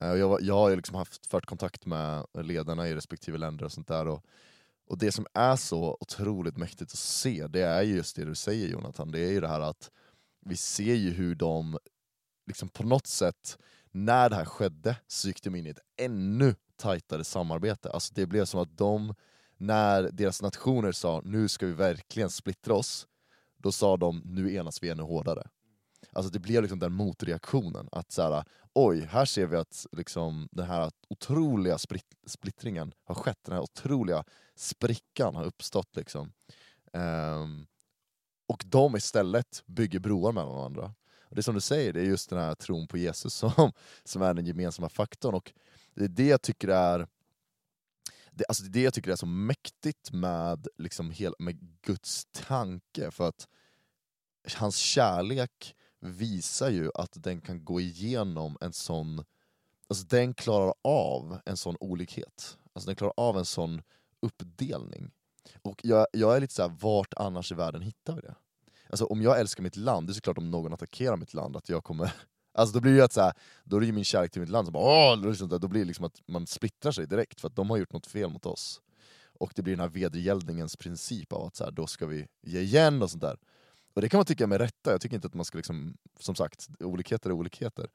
Eh, 0.00 0.10
och 0.10 0.18
Jag, 0.18 0.42
jag 0.42 0.54
har 0.54 0.70
ju 0.70 0.76
liksom 0.76 0.96
haft 0.96 1.26
fört 1.26 1.46
kontakt 1.46 1.86
med 1.86 2.26
ledarna 2.34 2.88
i 2.88 2.94
respektive 2.94 3.38
länder 3.38 3.64
och 3.64 3.72
sånt 3.72 3.88
där. 3.88 4.08
Och, 4.08 4.24
och 4.86 4.98
det 4.98 5.12
som 5.12 5.26
är 5.34 5.56
så 5.56 5.96
otroligt 6.00 6.56
mäktigt 6.56 6.92
att 6.92 6.98
se, 6.98 7.46
det 7.46 7.62
är 7.62 7.82
just 7.82 8.16
det 8.16 8.24
du 8.24 8.34
säger 8.34 8.68
Jonathan, 8.68 9.10
det 9.10 9.20
är 9.20 9.30
ju 9.30 9.40
det 9.40 9.48
här 9.48 9.60
att 9.60 9.90
vi 10.46 10.56
ser 10.56 10.94
ju 10.94 11.10
hur 11.10 11.34
de 11.34 11.78
liksom 12.46 12.68
på 12.68 12.82
något 12.82 13.06
sätt, 13.06 13.58
när 13.90 14.30
det 14.30 14.36
här 14.36 14.44
skedde, 14.44 14.96
så 15.06 15.28
gick 15.28 15.42
de 15.42 15.54
in 15.54 15.66
i 15.66 15.70
ett 15.70 15.78
ännu 15.96 16.54
tajtare 16.76 17.24
samarbete. 17.24 17.90
Alltså 17.90 18.14
det 18.14 18.26
blev 18.26 18.44
som 18.44 18.60
att 18.60 18.76
de, 18.76 19.14
när 19.56 20.02
deras 20.02 20.42
nationer 20.42 20.92
sa 20.92 21.22
nu 21.24 21.48
ska 21.48 21.66
vi 21.66 21.72
verkligen 21.72 22.30
splittra 22.30 22.74
oss, 22.74 23.06
då 23.56 23.72
sa 23.72 23.96
de 23.96 24.22
nu 24.24 24.54
enas 24.54 24.82
vi 24.82 24.90
ännu 24.90 25.02
hårdare. 25.02 25.48
Alltså 26.12 26.32
det 26.32 26.38
blev 26.38 26.62
liksom 26.62 26.78
den 26.78 26.92
motreaktionen, 26.92 27.88
att 27.92 28.12
så 28.12 28.22
här, 28.22 28.44
oj, 28.72 29.00
här 29.00 29.24
ser 29.24 29.46
vi 29.46 29.56
att 29.56 29.86
liksom 29.92 30.48
den 30.52 30.66
här 30.66 30.90
otroliga 31.08 31.78
splitt 31.78 32.14
splittringen 32.26 32.94
har 33.04 33.14
skett, 33.14 33.38
den 33.44 33.54
här 33.54 33.62
otroliga 33.62 34.24
sprickan 34.54 35.34
har 35.34 35.44
uppstått. 35.44 35.96
Liksom. 35.96 36.32
Um, 36.92 37.66
och 38.46 38.62
de 38.66 38.96
istället 38.96 39.62
bygger 39.66 39.98
broar 39.98 40.32
mellan 40.32 40.54
varandra. 40.54 40.94
Och 41.22 41.34
det 41.34 41.40
är 41.40 41.42
som 41.42 41.54
du 41.54 41.60
säger, 41.60 41.92
det 41.92 42.00
är 42.00 42.04
just 42.04 42.30
den 42.30 42.38
här 42.38 42.54
tron 42.54 42.86
på 42.86 42.98
Jesus 42.98 43.34
som, 43.34 43.72
som 44.04 44.22
är 44.22 44.34
den 44.34 44.46
gemensamma 44.46 44.88
faktorn. 44.88 45.34
Och 45.34 45.52
det 45.94 46.04
är 46.04 46.08
det 46.08 46.26
jag 46.26 46.42
tycker 46.42 46.68
är 46.68 47.06
det, 48.34 48.44
alltså 48.48 48.62
det 48.62 48.68
är 48.68 48.72
det 48.72 48.82
jag 48.82 48.94
tycker 48.94 49.12
är 49.12 49.16
så 49.16 49.26
mäktigt 49.26 50.12
med, 50.12 50.68
liksom 50.78 51.10
hela, 51.10 51.34
med 51.38 51.80
Guds 51.82 52.26
tanke, 52.32 53.10
för 53.10 53.28
att 53.28 53.48
hans 54.56 54.76
kärlek 54.76 55.74
visar 56.04 56.70
ju 56.70 56.90
att 56.94 57.22
den 57.22 57.40
kan 57.40 57.64
gå 57.64 57.80
igenom 57.80 58.56
en 58.60 58.72
sån, 58.72 59.24
alltså 59.88 60.04
den 60.06 60.34
klarar 60.34 60.74
av 60.82 61.38
en 61.44 61.56
sån 61.56 61.76
olikhet. 61.80 62.58
Alltså 62.72 62.86
den 62.86 62.96
klarar 62.96 63.14
av 63.16 63.38
en 63.38 63.44
sån 63.44 63.82
uppdelning. 64.20 65.10
Och 65.62 65.80
jag, 65.84 66.06
jag 66.12 66.36
är 66.36 66.40
lite 66.40 66.54
såhär, 66.54 66.76
vart 66.80 67.14
annars 67.16 67.52
i 67.52 67.54
världen 67.54 67.82
hittar 67.82 68.14
vi 68.14 68.20
det? 68.20 68.34
Alltså 68.88 69.04
om 69.04 69.22
jag 69.22 69.40
älskar 69.40 69.62
mitt 69.62 69.76
land, 69.76 70.06
det 70.06 70.10
är 70.10 70.14
såklart 70.14 70.38
om 70.38 70.50
någon 70.50 70.72
attackerar 70.72 71.16
mitt 71.16 71.34
land 71.34 71.56
att 71.56 71.68
jag 71.68 71.84
kommer 71.84 72.12
Alltså 72.54 72.74
då 72.74 72.80
blir 72.80 72.92
det 72.92 72.98
ju 72.98 73.04
att 73.04 73.12
så 73.12 73.20
här, 73.20 73.32
då 73.64 73.76
är 73.76 73.80
det 73.80 73.86
ju 73.86 73.92
min 73.92 74.04
kärlek 74.04 74.30
till 74.30 74.40
mitt 74.40 74.50
land 74.50 74.66
som 74.66 74.72
bara, 74.72 75.14
Åh! 75.14 75.28
Liksom 75.28 75.48
då 75.48 75.68
blir 75.68 75.80
det 75.80 75.86
liksom 75.86 76.04
att 76.04 76.22
man 76.26 76.46
splittrar 76.46 76.92
sig 76.92 77.06
direkt 77.06 77.40
för 77.40 77.48
att 77.48 77.56
de 77.56 77.70
har 77.70 77.76
gjort 77.76 77.92
något 77.92 78.06
fel 78.06 78.30
mot 78.30 78.46
oss. 78.46 78.80
Och 79.38 79.52
det 79.54 79.62
blir 79.62 79.72
den 79.72 79.80
här 79.80 79.88
vedergällningens 79.88 80.76
princip 80.76 81.32
av 81.32 81.46
att 81.46 81.56
så 81.56 81.64
här, 81.64 81.70
då 81.70 81.86
ska 81.86 82.06
vi 82.06 82.26
ge 82.42 82.60
igen 82.60 83.02
och 83.02 83.10
sånt 83.10 83.22
där. 83.22 83.36
Och 83.94 84.02
det 84.02 84.08
kan 84.08 84.18
man 84.18 84.26
tycka 84.26 84.46
med 84.46 84.60
rätta, 84.60 84.90
jag 84.90 85.00
tycker 85.00 85.16
inte 85.16 85.26
att 85.26 85.34
man 85.34 85.44
ska 85.44 85.58
liksom, 85.58 85.96
som 86.20 86.34
sagt, 86.34 86.68
olikheter 86.80 87.30
är 87.30 87.34
olikheter. 87.34 87.88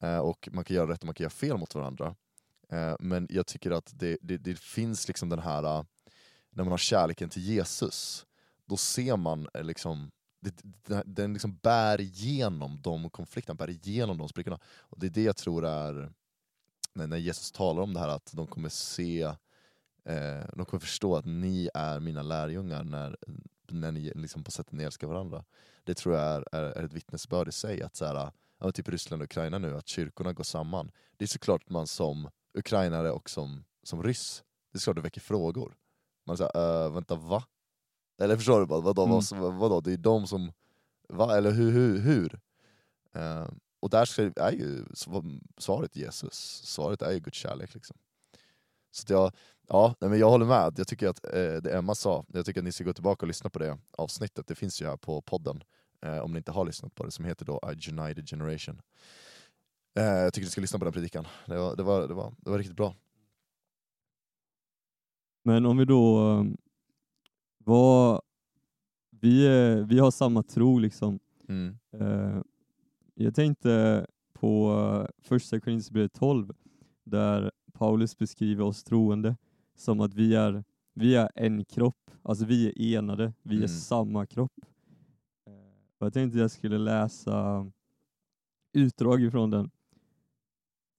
Eh, 0.00 0.18
och 0.18 0.48
man 0.52 0.64
kan 0.64 0.76
göra 0.76 0.90
rätt 0.90 1.00
och 1.00 1.06
man 1.06 1.14
kan 1.14 1.24
göra 1.24 1.30
fel 1.30 1.56
mot 1.56 1.74
varandra. 1.74 2.14
Eh, 2.68 2.96
men 3.00 3.26
jag 3.30 3.46
tycker 3.46 3.70
att 3.70 3.92
det, 3.94 4.18
det, 4.22 4.36
det 4.36 4.58
finns 4.58 5.08
liksom 5.08 5.28
den 5.28 5.38
här, 5.38 5.62
eh, 5.64 5.84
när 6.50 6.64
man 6.64 6.70
har 6.70 6.78
kärleken 6.78 7.28
till 7.28 7.42
Jesus, 7.42 8.26
då 8.66 8.76
ser 8.76 9.16
man 9.16 9.48
eh, 9.54 9.64
liksom 9.64 10.10
det, 10.40 11.02
den 11.06 11.32
liksom 11.32 11.58
bär 11.62 12.00
igenom 12.00 12.80
de 12.82 13.10
konflikterna, 13.10 13.54
bär 13.54 13.70
igenom 13.70 14.18
de 14.18 14.28
sprickorna. 14.28 14.58
Och 14.78 14.98
det 14.98 15.06
är 15.06 15.10
det 15.10 15.22
jag 15.22 15.36
tror 15.36 15.66
är, 15.66 16.12
när, 16.92 17.06
när 17.06 17.16
Jesus 17.16 17.52
talar 17.52 17.82
om 17.82 17.94
det 17.94 18.00
här, 18.00 18.08
att 18.08 18.32
de 18.32 18.46
kommer 18.46 18.68
se, 18.68 19.22
eh, 20.04 20.44
de 20.52 20.64
kommer 20.64 20.80
förstå 20.80 21.16
att 21.16 21.24
ni 21.24 21.70
är 21.74 22.00
mina 22.00 22.22
lärjungar 22.22 22.84
när, 22.84 23.16
när 23.68 23.92
ni 23.92 24.12
liksom 24.14 24.44
på 24.44 24.50
sättet 24.50 24.72
ni 24.72 24.84
älskar 24.84 25.06
varandra. 25.06 25.44
Det 25.84 25.94
tror 25.94 26.14
jag 26.14 26.24
är, 26.24 26.44
är, 26.52 26.62
är 26.62 26.84
ett 26.84 26.92
vittnesbörd 26.92 27.48
i 27.48 27.52
sig, 27.52 27.82
att 27.82 27.96
så 27.96 28.04
här, 28.04 28.32
ja, 28.58 28.72
typ 28.72 28.88
Ryssland 28.88 29.22
och 29.22 29.24
Ukraina 29.26 29.58
nu, 29.58 29.76
att 29.76 29.88
kyrkorna 29.88 30.32
går 30.32 30.44
samman. 30.44 30.90
Det 31.16 31.24
är 31.24 31.26
såklart 31.26 31.68
man 31.70 31.86
som 31.86 32.30
ukrainare 32.54 33.10
och 33.10 33.30
som, 33.30 33.64
som 33.82 34.02
ryss, 34.02 34.44
det 34.72 34.76
är 34.76 34.80
såklart 34.80 34.96
det 34.96 35.02
väcker 35.02 35.20
frågor. 35.20 35.76
Man 36.26 36.36
säger, 36.36 36.84
äh, 36.86 36.92
vänta 36.92 37.14
va? 37.14 37.44
Eller 38.18 38.36
förstår 38.36 38.60
du? 38.60 38.66
Vadå, 38.66 39.04
Mm. 39.04 39.22
vad, 39.42 39.54
vadå? 39.54 39.80
Det 39.80 39.92
är 39.92 39.96
de 39.96 40.26
som... 40.26 40.52
Va? 41.08 41.36
Eller 41.36 41.50
hur? 41.50 41.70
hur, 41.72 41.98
hur? 41.98 42.40
Eh, 43.14 43.48
och 43.80 43.90
där 43.90 44.20
är 44.40 44.52
ju 44.52 44.84
sv- 44.84 45.42
svaret 45.58 45.96
Jesus. 45.96 46.62
Svaret 46.64 47.02
är 47.02 47.12
ju 47.12 47.20
Guds 47.20 47.38
kärlek. 47.38 47.74
Liksom. 47.74 47.96
Så 48.90 49.02
att 49.04 49.10
jag, 49.10 49.32
ja, 49.68 49.94
nej, 50.00 50.10
men 50.10 50.18
jag 50.18 50.30
håller 50.30 50.46
med. 50.46 50.74
Jag 50.76 50.88
tycker 50.88 51.08
att 51.08 51.24
eh, 51.24 51.62
det 51.62 51.76
Emma 51.76 51.94
sa, 51.94 52.24
jag 52.28 52.46
tycker 52.46 52.60
att 52.60 52.64
ni 52.64 52.72
ska 52.72 52.84
gå 52.84 52.92
tillbaka 52.92 53.24
och 53.24 53.28
lyssna 53.28 53.50
på 53.50 53.58
det 53.58 53.78
avsnittet. 53.98 54.46
Det 54.46 54.54
finns 54.54 54.82
ju 54.82 54.86
här 54.86 54.96
på 54.96 55.20
podden, 55.20 55.62
eh, 56.02 56.18
om 56.18 56.32
ni 56.32 56.36
inte 56.36 56.52
har 56.52 56.64
lyssnat 56.64 56.94
på 56.94 57.04
det, 57.04 57.10
som 57.10 57.24
heter 57.24 57.44
då 57.44 57.58
A 57.62 57.74
United 57.90 58.28
Generation. 58.28 58.80
Eh, 59.98 60.04
jag 60.04 60.32
tycker 60.32 60.46
ni 60.46 60.50
ska 60.50 60.60
lyssna 60.60 60.78
på 60.78 60.84
den 60.84 60.94
predikan. 60.94 61.26
Det 61.46 61.58
var, 61.58 61.76
det 61.76 61.82
var, 61.82 62.08
det 62.08 62.14
var, 62.14 62.34
det 62.38 62.50
var 62.50 62.58
riktigt 62.58 62.76
bra. 62.76 62.94
Men 65.44 65.66
om 65.66 65.76
vi 65.76 65.84
då 65.84 66.20
um, 66.20 66.56
vad, 67.58 68.20
vi, 69.10 69.46
är, 69.46 69.82
vi 69.82 69.98
har 69.98 70.10
samma 70.10 70.42
tro 70.42 70.78
liksom. 70.78 71.18
Mm. 71.48 71.78
Eh, 71.92 72.42
jag 73.14 73.34
tänkte 73.34 74.06
på 74.32 75.08
första 75.18 75.60
Korinthierbrevet 75.60 76.12
12 76.12 76.52
där 77.04 77.50
Paulus 77.72 78.18
beskriver 78.18 78.64
oss 78.64 78.84
troende 78.84 79.36
som 79.76 80.00
att 80.00 80.14
vi 80.14 80.34
är, 80.34 80.64
vi 80.94 81.14
är 81.14 81.28
en 81.34 81.64
kropp, 81.64 82.10
alltså 82.22 82.44
vi 82.44 82.66
är 82.68 82.98
enade, 82.98 83.32
vi 83.42 83.54
är 83.54 83.58
Mm. 83.58 83.68
samma 83.68 84.26
kropp. 84.26 84.52
Eh, 85.46 85.52
och 85.98 86.06
jag 86.06 86.12
tänkte 86.12 86.38
jag 86.38 86.50
skulle 86.50 86.78
läsa 86.78 87.66
utdrag 88.72 89.22
ifrån 89.22 89.50
den. 89.50 89.70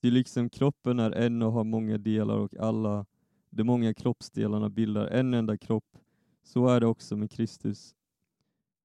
Till 0.01 0.13
liksom 0.13 0.49
kroppen 0.49 0.99
är 0.99 1.11
en 1.11 1.41
och 1.41 1.51
har 1.51 1.63
många 1.63 1.97
delar 1.97 2.37
och 2.37 2.55
alla 2.55 3.05
de 3.49 3.63
många 3.63 3.93
kroppsdelarna 3.93 4.69
bildar 4.69 5.07
en 5.07 5.33
enda 5.33 5.57
kropp. 5.57 5.97
Så 6.43 6.67
är 6.67 6.79
det 6.79 6.87
också 6.87 7.15
med 7.17 7.31
Kristus. 7.31 7.95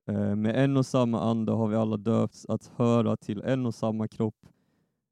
Eh, 0.09 0.37
Med 0.37 0.65
en 0.65 0.77
och 0.77 0.87
samma 0.87 1.21
ande 1.31 1.53
har 1.53 1.69
vi 1.69 1.77
alla 1.77 1.97
döpts 1.97 2.47
att 2.47 2.67
höra 2.77 3.17
till 3.17 3.43
en 3.43 3.67
och 3.67 3.75
samma 3.75 4.09
kropp, 4.09 4.47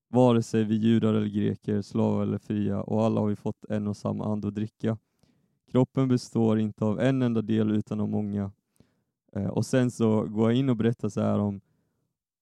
vare 0.09 0.43
sig 0.43 0.65
vi 0.65 0.75
judar 0.75 1.15
eller 1.15 1.27
greker, 1.29 1.83
slavar 1.83 2.23
eller 2.23 2.39
fria, 2.39 2.83
och 2.83 3.05
alla 3.05 3.21
har 3.21 3.29
vi 3.29 3.37
fått 3.37 3.65
en 3.69 3.87
och 3.87 3.97
samma 3.97 4.25
ande 4.33 4.49
att 4.49 4.55
dricka. 4.55 4.99
Kroppen 5.71 6.09
består 6.09 6.59
inte 6.59 6.85
av 6.85 7.01
en 7.01 7.23
enda 7.23 7.43
del 7.43 7.71
utan 7.71 8.01
av 8.01 8.09
många. 8.09 8.53
Eh, 9.33 9.47
Och 9.47 9.67
sen 9.67 9.91
så 9.91 10.23
går 10.25 10.51
jag 10.51 10.59
in 10.59 10.69
och 10.69 10.77
berättar 10.77 11.09
så 11.09 11.21
här 11.21 11.39
om 11.39 11.61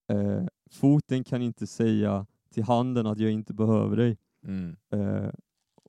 eh, 0.08 0.44
foten 0.70 1.25
kan 1.25 1.42
inte 1.42 1.66
säga 1.66 2.26
till 2.50 2.62
handen 2.62 3.06
att 3.06 3.18
jag 3.18 3.30
inte 3.30 3.54
behöver 3.54 3.96
dig, 3.96 4.18
Mm. 4.44 4.76
eh, 4.90 5.30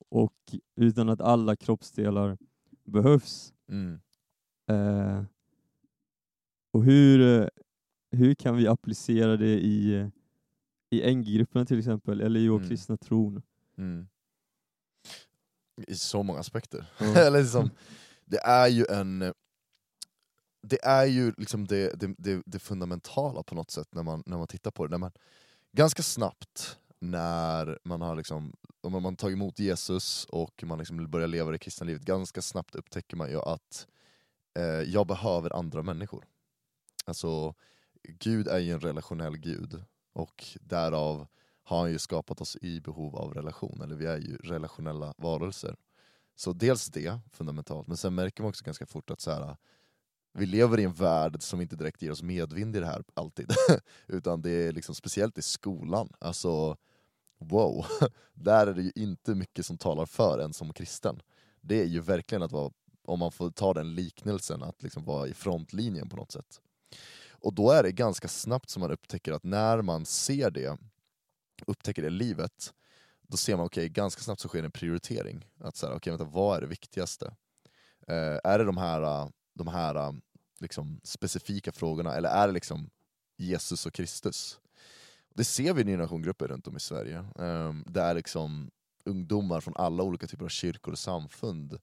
och 0.10 0.34
utan 0.76 1.10
att 1.10 1.22
alla 1.22 1.56
kroppsdelar 1.56 2.38
behövs. 2.86 3.54
Mm. 3.70 4.00
Eh, 4.70 5.24
och 6.74 6.84
hur, 6.84 7.42
eh, 7.42 7.48
hur 8.12 8.34
kan 8.36 8.56
vi 8.56 8.68
applicera 8.68 9.38
det 9.38 9.60
i, 9.60 9.94
eh, 9.96 10.08
i 10.90 11.16
NG-grupperna 11.16 11.66
till 11.66 11.80
exempel, 11.80 12.22
eller 12.22 12.40
i 12.40 12.48
vår 12.48 12.58
Mm. 12.58 12.70
kristna 12.70 12.98
tron? 12.98 13.42
Mm. 13.78 14.08
I 15.88 15.96
så 15.96 16.24
många 16.24 16.40
aspekter. 16.40 16.86
Eller 17.18 17.42
liksom, 17.42 17.70
det 18.26 18.38
är 18.38 18.68
ju 18.68 18.86
en... 18.90 19.34
Det 20.62 20.86
är 20.86 21.06
ju 21.06 21.34
liksom 21.38 21.68
det, 21.68 22.00
det, 22.00 22.16
det, 22.18 22.42
det 22.46 22.60
fundamentala 22.60 23.44
på 23.44 23.56
något 23.56 23.72
sätt 23.72 23.88
när 23.92 24.04
man, 24.04 24.24
när 24.26 24.38
man 24.38 24.48
tittar 24.48 24.72
på 24.72 24.86
det. 24.86 24.92
När 24.92 24.98
man, 24.98 25.12
ganska 25.72 26.04
snabbt 26.04 26.78
när 27.00 27.80
man 27.84 28.02
har 28.02 28.16
liksom, 28.16 28.54
om 28.82 29.04
man 29.04 29.16
tar 29.16 29.32
emot 29.32 29.60
Jesus 29.60 30.26
och 30.26 30.64
man 30.64 30.78
liksom 30.78 31.10
börjar 31.12 31.28
leva 31.28 31.52
det 31.52 31.58
kristna 31.58 31.86
livet, 31.86 32.02
ganska 32.02 32.42
snabbt 32.42 32.76
upptäcker 32.76 33.18
man 33.18 33.30
ju 33.30 33.40
att 33.40 33.88
eh, 34.60 34.64
jag 34.66 35.08
behöver 35.08 35.56
andra 35.56 35.84
människor. 35.84 36.26
Alltså, 37.06 37.56
Gud 38.04 38.48
är 38.48 38.60
ju 38.60 38.72
en 38.72 38.80
relationell 38.80 39.38
gud, 39.38 39.84
och 40.18 40.46
därav 40.62 41.28
har 41.64 41.80
han 41.80 41.92
ju 41.92 42.00
skapat 42.00 42.42
oss 42.42 42.58
i 42.62 42.82
behov 42.82 43.16
av 43.16 43.34
relation, 43.34 43.82
eller 43.82 43.96
vi 43.96 44.06
är 44.06 44.18
ju 44.18 44.38
relationella 44.38 45.14
varelser. 45.18 45.76
Så 46.36 46.54
dels 46.54 46.88
det, 46.88 47.20
fundamentalt, 47.32 47.88
men 47.88 47.98
sen 47.98 48.16
märker 48.16 48.44
man 48.44 48.50
också 48.50 48.66
ganska 48.66 48.86
fort 48.86 49.12
att 49.12 49.22
så 49.22 49.32
här, 49.32 49.58
vi 50.34 50.46
lever 50.46 50.80
i 50.80 50.84
en 50.84 50.94
värld 50.94 51.38
som 51.40 51.62
inte 51.62 51.76
direkt 51.76 52.02
ger 52.02 52.12
oss 52.12 52.24
medvind 52.24 52.76
i 52.76 52.80
det 52.80 52.86
här 52.86 53.04
alltid. 53.14 53.52
Utan 54.08 54.42
det 54.42 54.52
är 54.52 54.72
liksom 54.72 54.96
speciellt 54.96 55.38
i 55.38 55.42
skolan, 55.42 56.10
alltså 56.20 56.78
wow, 57.38 57.86
där 58.34 58.68
är 58.68 58.74
det 58.74 58.82
ju 58.82 58.92
inte 58.96 59.36
mycket 59.36 59.66
som 59.66 59.78
talar 59.78 60.06
för 60.06 60.40
en 60.40 60.54
som 60.54 60.74
kristen. 60.74 61.22
Det 61.62 61.82
är 61.82 61.86
ju 61.86 62.00
verkligen 62.00 62.44
att 62.44 62.52
vara, 62.52 62.72
om 63.04 63.20
man 63.20 63.32
får 63.32 63.50
ta 63.50 63.74
den 63.74 63.96
liknelsen, 63.96 64.64
att 64.64 64.84
liksom 64.84 65.04
vara 65.04 65.28
i 65.28 65.34
frontlinjen 65.34 66.10
på 66.10 66.16
något 66.16 66.32
sätt. 66.32 66.62
Och 67.40 67.54
då 67.54 67.72
är 67.72 67.84
det 67.84 67.92
ganska 67.92 68.28
snabbt 68.28 68.70
som 68.70 68.80
man 68.80 68.92
upptäcker 68.92 69.34
att 69.34 69.44
när 69.44 69.82
man 69.82 70.06
ser 70.06 70.52
det, 70.52 70.78
upptäcker 71.68 72.02
det 72.02 72.10
livet, 72.10 72.74
då 73.22 73.38
ser 73.38 73.58
man 73.58 73.66
okej, 73.66 73.82
okay, 73.82 73.90
ganska 73.90 74.22
snabbt 74.22 74.42
så 74.42 74.48
sker 74.48 74.64
en 74.64 74.72
prioritering. 74.72 75.46
Att 75.60 75.76
så 75.76 75.88
här, 75.88 75.96
okay, 75.96 76.12
vänta, 76.12 76.26
vad 76.26 76.58
är 76.58 76.62
det 76.62 76.68
viktigaste? 76.68 77.36
Eh, 78.08 78.40
är 78.44 78.60
det 78.60 78.66
de 78.66 78.78
här, 78.78 79.02
eh, 79.02 79.30
de 79.54 79.68
här 79.68 79.96
eh, 79.96 80.14
liksom, 80.60 81.00
specifika 81.04 81.72
frågorna, 81.72 82.16
eller 82.16 82.30
är 82.30 82.48
det 82.48 82.54
liksom 82.54 82.90
Jesus 83.38 83.86
och 83.86 83.94
Kristus? 83.94 84.60
Det 85.36 85.44
ser 85.44 85.74
vi 85.74 85.82
i 85.82 85.86
generationsgrupper 85.86 86.48
runt 86.48 86.68
om 86.68 86.78
i 86.78 86.80
Sverige, 86.80 87.18
eh, 87.40 87.74
där 87.86 88.14
liksom 88.14 88.72
ungdomar 89.06 89.62
från 89.62 89.74
alla 89.78 90.04
olika 90.04 90.28
typer 90.28 90.46
av 90.46 90.50
kyrkor 90.50 90.92
och 90.92 91.00
samfund 91.00 91.80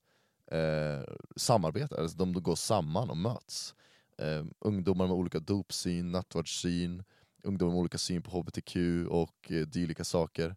eh, 0.51 1.13
samarbetar, 1.35 2.01
alltså 2.01 2.17
de 2.17 2.33
går 2.33 2.55
samman 2.55 3.09
och 3.09 3.17
möts. 3.17 3.75
Eh, 4.17 4.45
ungdomar 4.59 5.07
med 5.07 5.15
olika 5.15 5.39
dopsyn, 5.39 6.11
nattvardssyn, 6.11 7.03
ungdomar 7.43 7.71
med 7.71 7.79
olika 7.79 7.97
syn 7.97 8.23
på 8.23 8.31
hbtq 8.31 8.75
och 9.09 9.51
eh, 9.51 9.67
dylika 9.67 10.03
saker. 10.03 10.55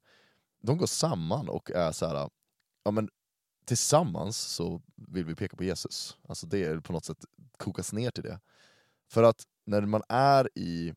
De 0.62 0.78
går 0.78 0.86
samman 0.86 1.48
och 1.48 1.70
är 1.70 1.92
så 1.92 2.06
här, 2.06 2.30
ja 2.84 2.90
men 2.90 3.08
tillsammans 3.64 4.38
så 4.38 4.82
vill 4.94 5.24
vi 5.24 5.34
peka 5.34 5.56
på 5.56 5.64
Jesus. 5.64 6.16
Alltså 6.28 6.46
det 6.46 6.64
är 6.64 6.80
på 6.80 6.92
något 6.92 7.04
sätt 7.04 7.24
kokas 7.56 7.92
ner 7.92 8.10
till 8.10 8.22
det. 8.22 8.40
För 9.10 9.22
att 9.22 9.42
när 9.64 9.80
man 9.80 10.02
är 10.08 10.58
i 10.58 10.94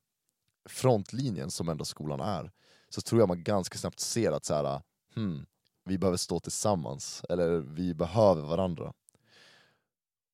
frontlinjen, 0.66 1.52
som 1.52 1.70
ändå 1.70 1.86
skolan 1.86 2.20
är, 2.20 2.52
så 2.90 3.02
tror 3.02 3.22
jag 3.22 3.28
man 3.28 3.44
ganska 3.44 3.78
snabbt 3.78 4.00
ser 4.00 4.32
att 4.32 4.46
så 4.46 4.54
här, 4.54 4.82
hmm, 5.16 5.46
vi 5.86 5.98
behöver 5.98 6.18
stå 6.18 6.40
tillsammans, 6.40 7.24
eller 7.30 7.60
vi 7.60 7.94
behöver 7.94 8.42
varandra. 8.42 8.94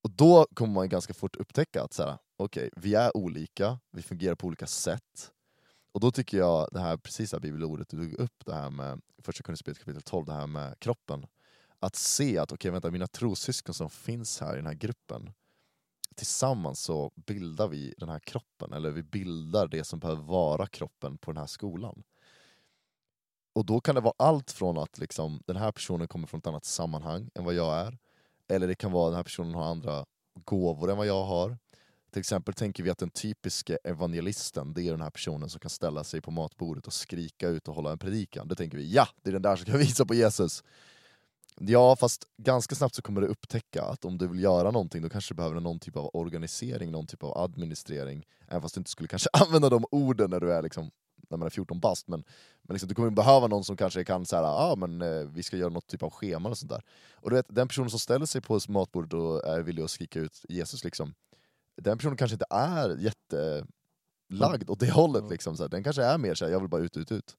Och 0.04 0.12
då 0.12 0.48
kommer 0.54 0.74
man 0.74 0.90
ganska 0.90 1.14
fort 1.14 1.36
upptäcka 1.36 1.84
att 1.84 1.94
så 1.94 2.04
här, 2.04 2.18
okay, 2.38 2.70
vi 2.76 2.96
är 2.96 3.18
olika, 3.18 3.80
vi 3.92 4.02
fungerar 4.02 4.36
på 4.36 4.48
olika 4.48 4.68
sätt. 4.68 5.32
Och 5.92 6.00
då 6.00 6.12
tycker 6.12 6.38
jag, 6.38 6.70
det 6.72 6.80
här 6.80 6.98
precis 6.98 7.32
här 7.32 7.40
bibelordet 7.40 7.90
du 7.90 7.98
tog 7.98 8.14
upp, 8.14 8.46
det 8.46 8.54
här 8.54 8.70
med 8.70 9.02
första 9.22 9.44
Korinthierbrevet 9.44 9.80
kapitel 9.80 10.02
12, 10.02 10.26
det 10.26 10.34
här 10.34 10.48
med 10.48 10.80
kroppen. 10.80 11.26
Att 11.80 11.96
se 11.96 12.38
att, 12.38 12.52
okej 12.52 12.56
okay, 12.56 12.72
vänta, 12.72 12.92
mina 12.92 13.08
trossyskon 13.08 13.74
som 13.74 13.90
finns 13.90 14.40
här 14.40 14.54
i 14.54 14.56
den 14.56 14.66
här 14.66 14.74
gruppen, 14.74 15.34
tillsammans 16.16 16.82
så 16.82 17.12
bildar 17.16 17.68
vi 17.68 17.94
den 17.98 18.10
här 18.10 18.20
kroppen, 18.20 18.74
eller 18.74 18.92
vi 18.92 19.04
bildar 19.04 19.68
det 19.68 19.84
som 19.84 20.00
behöver 20.00 20.24
vara 20.24 20.68
kroppen 20.68 21.18
på 21.18 21.32
den 21.32 21.40
här 21.40 21.48
skolan. 21.48 22.04
Och 23.54 23.66
då 23.66 23.82
kan 23.82 23.96
det 23.96 24.02
vara 24.02 24.14
allt 24.18 24.52
från 24.52 24.78
att 24.78 24.98
liksom, 24.98 25.42
den 25.48 25.56
här 25.56 25.72
personen 25.72 26.08
kommer 26.08 26.28
från 26.28 26.38
ett 26.38 26.48
annat 26.48 26.66
sammanhang 26.66 27.30
än 27.36 27.46
vad 27.46 27.54
jag 27.54 27.78
är, 27.78 27.98
eller 28.48 28.68
det 28.68 28.76
kan 28.76 28.92
vara 28.92 29.08
att 29.08 29.12
den 29.12 29.16
här 29.16 29.24
personen 29.24 29.56
har 29.56 29.64
andra 29.64 30.06
gåvor 30.46 30.92
än 30.92 30.98
vad 30.98 31.08
jag 31.08 31.24
har. 31.24 31.58
Till 32.12 32.20
exempel 32.20 32.54
tänker 32.54 32.84
vi 32.84 32.90
att 32.90 32.98
den 32.98 33.10
typiska 33.10 33.78
evangelisten, 33.84 34.74
det 34.74 34.88
är 34.88 34.92
den 34.92 35.02
här 35.02 35.10
personen 35.10 35.50
som 35.50 35.60
kan 35.60 35.70
ställa 35.70 36.04
sig 36.04 36.22
på 36.22 36.32
matbordet 36.32 36.88
och 36.88 36.94
skrika 36.94 37.50
ut 37.50 37.68
och 37.68 37.76
hålla 37.76 37.92
en 37.92 37.98
predikan. 37.98 38.48
Det 38.48 38.56
tänker 38.56 38.78
vi, 38.78 38.94
ja, 38.94 39.08
det 39.24 39.30
är 39.30 39.34
den 39.34 39.42
där 39.42 39.56
som 39.56 39.66
kan 39.66 39.78
visa 39.80 40.06
på 40.06 40.14
Jesus. 40.14 40.64
Ja, 41.60 41.96
fast 41.96 42.26
ganska 42.38 42.76
snabbt 42.76 42.96
så 42.96 43.02
kommer 43.02 43.22
du 43.22 43.28
upptäcka 43.28 43.84
att 43.84 44.06
om 44.06 44.18
du 44.18 44.28
vill 44.28 44.44
göra 44.44 44.72
någonting 44.72 45.02
då 45.02 45.10
kanske 45.10 45.34
du 45.34 45.36
behöver 45.36 45.60
någon 45.60 45.80
typ 45.80 45.96
av 45.96 46.10
organisering, 46.14 46.92
någon 46.92 47.08
typ 47.08 47.24
av 47.24 47.38
administrering. 47.38 48.26
Även 48.48 48.62
fast 48.62 48.76
du 48.76 48.80
inte 48.80 48.92
skulle 48.92 49.08
kanske 49.08 49.30
använda 49.34 49.70
de 49.70 49.86
orden 49.92 50.30
när 50.30 50.40
du 50.40 50.54
är 50.54 50.62
liksom 50.62 50.92
när 51.30 51.38
man 51.38 51.46
är 51.46 51.50
14 51.50 51.80
bast, 51.80 52.08
men, 52.08 52.24
men 52.62 52.74
liksom, 52.74 52.90
du 52.90 52.96
kommer 52.96 53.10
behöva 53.10 53.48
någon 53.48 53.64
som 53.64 53.78
kanske 53.78 54.04
kan 54.04 54.26
säga 54.26 54.44
ah, 54.44 54.76
men 54.76 55.02
eh, 55.02 55.24
vi 55.24 55.44
ska 55.44 55.58
göra 55.58 55.70
något 55.70 55.88
typ 55.88 56.04
av 56.04 56.10
schema 56.10 56.50
och 56.50 56.58
sånt 56.58 56.72
där. 56.72 56.84
Och 57.14 57.30
du 57.30 57.36
vet, 57.36 57.46
den 57.50 57.68
personen 57.68 57.90
som 57.90 58.00
ställer 58.00 58.26
sig 58.26 58.42
på 58.42 58.60
matbordet 58.68 59.14
och 59.14 59.48
är 59.48 59.62
villig 59.62 59.84
att 59.84 59.92
skrika 59.92 60.20
ut 60.20 60.46
Jesus, 60.50 60.84
liksom, 60.84 61.14
den 61.76 61.98
personen 61.98 62.18
kanske 62.18 62.36
inte 62.36 62.46
är 62.50 62.98
jättelagd 62.98 64.70
åt 64.70 64.80
det 64.80 64.92
hållet. 64.92 65.30
Liksom, 65.30 65.58
så 65.58 65.64
här. 65.64 65.70
Den 65.70 65.84
kanske 65.84 66.04
är 66.04 66.18
mer 66.18 66.36
såhär, 66.36 66.52
jag 66.52 66.60
vill 66.60 66.70
bara 66.70 66.82
ut, 66.82 66.98
ut, 66.98 67.12
ut. 67.12 67.36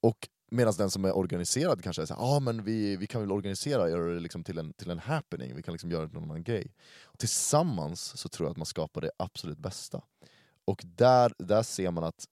Och 0.00 0.28
Medan 0.50 0.74
den 0.78 0.90
som 0.90 1.04
är 1.04 1.16
organiserad 1.16 1.82
kanske 1.82 2.02
är 2.02 2.06
såhär, 2.06 2.36
ah, 2.36 2.40
men 2.40 2.64
vi, 2.64 2.96
vi 2.96 3.06
kan 3.06 3.20
väl 3.20 3.32
organisera, 3.32 3.90
göra 3.90 4.14
det 4.14 4.20
liksom 4.20 4.44
till, 4.44 4.58
en, 4.58 4.72
till 4.72 4.90
en 4.90 4.98
happening, 4.98 5.56
vi 5.56 5.62
kan 5.62 5.72
liksom 5.72 5.90
göra 5.90 6.02
det 6.02 6.08
till 6.08 6.20
någon 6.20 6.30
annan 6.30 6.44
grej. 6.44 6.74
Och 7.02 7.18
tillsammans 7.18 8.18
så 8.18 8.28
tror 8.28 8.46
jag 8.46 8.50
att 8.50 8.56
man 8.56 8.66
skapar 8.66 9.00
det 9.00 9.10
absolut 9.16 9.58
bästa. 9.58 10.02
Och 10.64 10.82
där, 10.84 11.32
där 11.38 11.62
ser 11.62 11.90
man 11.90 12.04
att 12.04 12.24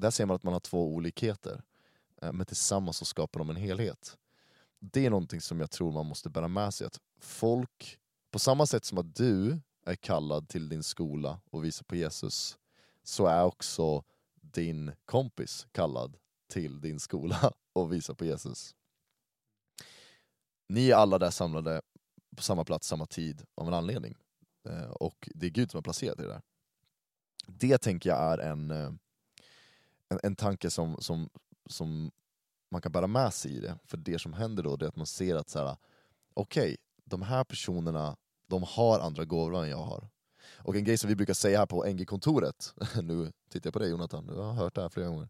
där 0.00 0.10
ser 0.10 0.26
man 0.26 0.36
att 0.36 0.42
man 0.42 0.52
har 0.52 0.60
två 0.60 0.94
olikheter, 0.94 1.62
eh, 2.22 2.32
men 2.32 2.46
tillsammans 2.46 2.96
så 2.96 3.04
skapar 3.04 3.40
de 3.40 3.50
en 3.50 3.56
helhet. 3.56 4.16
Det 4.78 5.06
är 5.06 5.10
någonting 5.10 5.40
som 5.40 5.60
jag 5.60 5.70
tror 5.70 5.92
man 5.92 6.06
måste 6.06 6.30
bära 6.30 6.48
med 6.48 6.74
sig, 6.74 6.86
att 6.86 7.00
folk, 7.20 7.98
på 8.30 8.38
samma 8.38 8.66
sätt 8.66 8.84
som 8.84 8.98
att 8.98 9.14
du 9.14 9.60
är 9.86 9.94
kallad 9.94 10.48
till 10.48 10.68
din 10.68 10.82
skola 10.82 11.40
och 11.50 11.64
visar 11.64 11.84
på 11.84 11.96
Jesus, 11.96 12.58
så 13.02 13.26
är 13.26 13.44
också 13.44 14.04
din 14.34 14.92
kompis 15.04 15.66
kallad 15.72 16.16
till 16.48 16.80
din 16.80 17.00
skola 17.00 17.52
och 17.72 17.92
visar 17.92 18.14
på 18.14 18.24
Jesus. 18.24 18.74
Ni 20.68 20.90
är 20.90 20.94
alla 20.94 21.18
där 21.18 21.30
samlade 21.30 21.82
på 22.36 22.42
samma 22.42 22.64
plats, 22.64 22.88
samma 22.88 23.06
tid, 23.06 23.42
av 23.54 23.68
en 23.68 23.74
anledning. 23.74 24.16
Eh, 24.68 24.90
och 24.90 25.28
det 25.34 25.46
är 25.46 25.50
Gud 25.50 25.70
som 25.70 25.78
har 25.78 25.82
placerat 25.82 26.20
er 26.20 26.26
där. 26.26 26.42
Det 27.46 27.78
tänker 27.78 28.10
jag 28.10 28.18
är 28.18 28.38
en, 28.38 28.70
eh, 28.70 28.92
en, 30.10 30.20
en 30.22 30.36
tanke 30.36 30.70
som, 30.70 30.96
som, 31.00 31.30
som 31.66 32.10
man 32.70 32.80
kan 32.80 32.92
bära 32.92 33.06
med 33.06 33.34
sig 33.34 33.56
i 33.56 33.60
det. 33.60 33.78
För 33.84 33.96
det 33.96 34.18
som 34.18 34.32
händer 34.32 34.62
då 34.62 34.74
är 34.74 34.84
att 34.84 34.96
man 34.96 35.06
ser 35.06 35.36
att 35.36 35.48
så 35.48 35.58
här, 35.58 35.76
okej, 36.34 36.62
okay, 36.62 36.76
de 37.04 37.22
här 37.22 37.44
personerna 37.44 38.16
de 38.46 38.62
har 38.62 39.00
andra 39.00 39.24
gåvor 39.24 39.62
än 39.62 39.70
jag 39.70 39.82
har. 39.82 40.08
Och 40.56 40.76
en 40.76 40.84
grej 40.84 40.98
som 40.98 41.08
vi 41.08 41.16
brukar 41.16 41.34
säga 41.34 41.58
här 41.58 41.66
på 41.66 41.84
NG-kontoret, 41.84 42.74
nu 43.02 43.32
tittar 43.48 43.66
jag 43.66 43.72
på 43.72 43.78
dig 43.78 43.90
Jonathan, 43.90 44.26
du 44.26 44.34
har 44.34 44.52
hört 44.52 44.74
det 44.74 44.82
här 44.82 44.88
flera 44.88 45.08
gånger, 45.08 45.28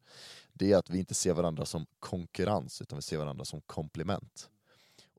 det 0.52 0.72
är 0.72 0.76
att 0.76 0.90
vi 0.90 0.98
inte 0.98 1.14
ser 1.14 1.32
varandra 1.32 1.66
som 1.66 1.86
konkurrens, 1.98 2.82
utan 2.82 2.98
vi 2.98 3.02
ser 3.02 3.16
varandra 3.16 3.44
som 3.44 3.60
komplement. 3.60 4.50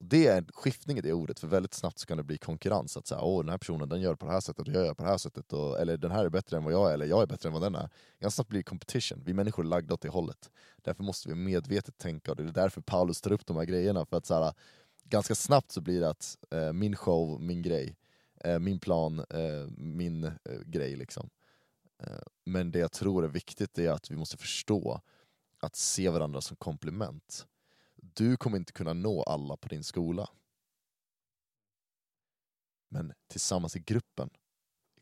Och 0.02 0.08
det 0.08 0.28
är 0.28 0.38
en 0.38 0.48
skiftning 0.54 0.98
i 0.98 1.02
det 1.02 1.14
ordet, 1.14 1.40
för 1.40 1.48
väldigt 1.48 1.74
snabbt 1.74 2.00
så 2.00 2.08
kan 2.08 2.18
det 2.18 2.24
bli 2.24 2.38
konkurrens. 2.38 2.98
Att 2.98 3.08
säga, 3.08 3.22
Åh, 3.22 3.44
den 3.44 3.50
här 3.50 3.58
personen 3.58 3.90
den 3.90 4.02
gör 4.02 4.16
på 4.16 4.26
det 4.26 4.32
här 4.32 4.40
sättet 4.40 4.68
och 4.68 4.74
jag 4.74 4.86
gör 4.86 4.94
på 4.94 5.04
det 5.04 5.10
här 5.10 5.18
sättet. 5.18 5.54
Och, 5.54 5.80
eller 5.80 5.98
den 5.98 6.12
här 6.12 6.26
är 6.26 6.30
bättre 6.30 6.58
än 6.58 6.64
vad 6.64 6.74
jag 6.74 6.90
är, 6.90 6.94
eller 6.94 7.06
jag 7.06 7.22
är 7.22 7.26
bättre 7.26 7.50
än 7.50 7.54
vad 7.54 7.62
den 7.62 7.76
är. 7.76 7.90
Ganska 8.20 8.36
snabbt 8.36 8.50
blir 8.50 8.60
det 8.60 8.64
competition. 8.64 9.24
Vi 9.26 9.34
människor 9.34 9.64
är 9.64 9.68
lagda 9.68 9.94
åt 9.94 10.02
det 10.02 10.10
hållet. 10.10 10.50
Därför 10.82 11.04
måste 11.04 11.30
vi 11.30 11.36
medvetet 11.36 11.98
tänka, 11.98 12.32
och 12.32 12.38
det 12.38 12.44
är 12.44 12.52
därför 12.52 12.82
Paulus 12.82 13.22
tar 13.22 13.32
upp 13.32 13.46
de 13.46 13.58
här 13.58 13.66
grejerna. 13.66 14.06
För 14.06 14.18
att 14.18 14.26
så 14.26 14.34
här, 14.34 14.54
ganska 15.04 15.36
snabbt 15.36 15.72
så 15.72 15.82
blir 15.82 16.02
det 16.02 16.10
att 16.10 16.38
eh, 16.52 16.74
min 16.74 16.96
show, 16.96 17.42
min 17.42 17.62
grej, 17.62 17.96
eh, 18.44 18.60
min 18.60 18.80
plan, 18.80 19.20
eh, 19.20 19.68
min 19.78 20.24
eh, 20.24 20.32
grej. 20.66 20.96
liksom. 20.96 21.30
Eh, 22.04 22.22
men 22.46 22.72
det 22.72 22.80
jag 22.80 22.92
tror 22.92 23.24
är 23.24 23.30
viktigt 23.30 23.80
är 23.80 23.92
att 23.92 24.12
vi 24.12 24.16
måste 24.16 24.38
förstå 24.38 25.02
att 25.60 25.76
se 25.76 26.10
varandra 26.10 26.42
som 26.42 26.58
komplement. 26.58 27.48
Du 28.02 28.38
kommer 28.38 28.58
inte 28.58 28.74
kunna 28.74 28.94
nå 28.94 29.24
alla 29.24 29.58
på 29.58 29.68
din 29.68 29.84
skola. 29.84 30.30
Men 32.90 33.14
tillsammans 33.28 33.76
i 33.76 33.80
gruppen 33.80 34.30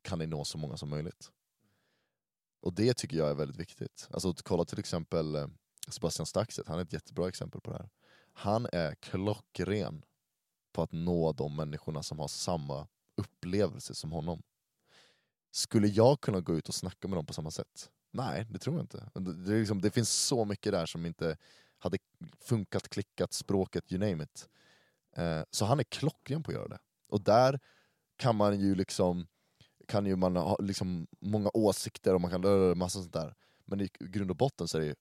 kan 0.02 0.20
ni 0.20 0.28
nå 0.28 0.46
så 0.46 0.58
många 0.58 0.78
som 0.78 0.90
möjligt. 0.90 1.32
Och 2.62 2.74
det 2.74 2.98
tycker 2.98 3.18
jag 3.18 3.30
är 3.30 3.36
väldigt 3.36 3.60
viktigt. 3.60 4.08
Alltså 4.12 4.34
kolla 4.34 4.66
till 4.66 4.80
exempel 4.80 5.36
eh, 5.36 5.48
Sebastian 5.88 6.26
Staxet, 6.26 6.68
han 6.68 6.80
är 6.80 6.84
ett 6.84 6.94
jättebra 6.94 7.28
exempel 7.28 7.62
på 7.62 7.72
det 7.72 7.78
här. 7.78 7.90
Han 8.34 8.68
är 8.72 8.96
klockren 8.96 10.06
på 10.72 10.82
att 10.82 10.92
nå 10.92 11.34
de 11.34 11.56
människorna 11.56 12.04
som 12.04 12.20
har 12.20 12.28
samma 12.28 12.88
upplevelse 13.16 13.96
som 13.96 14.12
honom. 14.12 14.44
Skulle 15.52 15.88
jag 15.88 16.22
kunna 16.22 16.42
gå 16.42 16.58
ut 16.58 16.70
och 16.70 16.76
snacka 16.76 17.08
med 17.08 17.18
dem 17.18 17.26
på 17.26 17.34
samma 17.34 17.52
sätt? 17.52 17.90
Nej, 18.12 18.48
det 18.50 18.60
tror 18.60 18.76
jag 18.76 18.84
inte. 18.84 19.10
Det, 19.14 19.54
är 19.54 19.60
liksom, 19.60 19.82
det 19.82 19.92
finns 19.92 20.10
så 20.10 20.46
mycket 20.46 20.72
där 20.72 20.86
som 20.86 21.06
inte 21.06 21.38
funkat, 22.40 22.90
klickat, 22.90 23.34
språket, 23.34 23.92
you 23.92 24.00
name 24.00 24.24
it. 24.24 24.50
Eh, 25.16 25.42
så 25.52 25.66
han 25.66 25.80
är 25.80 25.84
klockren 25.84 26.44
på 26.44 26.52
att 26.52 26.56
göra 26.56 26.68
det. 26.68 26.80
Och 27.08 27.22
där 27.22 27.60
kan 28.18 28.36
man 28.36 28.60
ju 28.60 28.76
liksom, 28.76 29.28
kan 29.88 30.06
ju 30.06 30.16
man 30.16 30.36
ha 30.36 30.58
liksom 30.60 31.08
många 31.20 31.50
åsikter 31.54 32.14
och 32.16 32.22
man 32.22 32.32
kan 32.32 32.44
röra 32.44 32.76
massa 32.76 33.00
sånt 33.00 33.14
där. 33.14 33.36
Men 33.66 33.82
i 33.82 33.90
grund 34.00 34.32
och 34.32 34.38
botten 34.38 34.68
så 34.68 34.78
är 34.78 34.82
det 34.82 34.88
ju, 34.88 34.96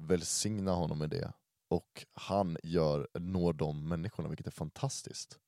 välsigna 0.00 0.72
honom 0.72 0.98
med 0.98 1.10
det. 1.10 1.32
och 1.68 2.06
han 2.12 2.56
gör, 2.62 3.08
når 3.14 3.52
de 3.52 3.88
människorna, 3.88 4.28
vilket 4.28 4.46
är 4.46 4.50
fantastiskt. 4.50 5.38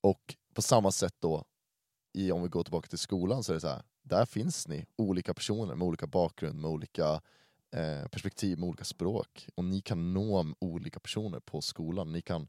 Och 0.00 0.36
på 0.54 0.62
samma 0.62 0.92
sätt 0.92 1.14
då, 1.18 1.44
i, 2.12 2.32
om 2.32 2.42
vi 2.42 2.48
går 2.48 2.64
tillbaka 2.64 2.88
till 2.88 2.98
skolan, 2.98 3.44
så 3.44 3.52
är 3.52 3.54
det 3.54 3.60
så 3.60 3.68
här, 3.68 3.82
där 4.02 4.24
finns 4.24 4.68
ni, 4.68 4.86
olika 4.96 5.34
personer 5.34 5.74
med 5.74 5.86
olika 5.86 6.06
bakgrund, 6.06 6.60
med 6.60 6.70
olika 6.70 7.20
eh, 7.72 8.08
perspektiv, 8.08 8.58
med 8.58 8.68
olika 8.68 8.84
språk. 8.84 9.48
Och 9.54 9.64
ni 9.64 9.80
kan 9.80 10.14
nå 10.14 10.54
olika 10.58 11.00
personer 11.00 11.40
på 11.40 11.60
skolan, 11.60 12.12
ni 12.12 12.22
kan 12.22 12.48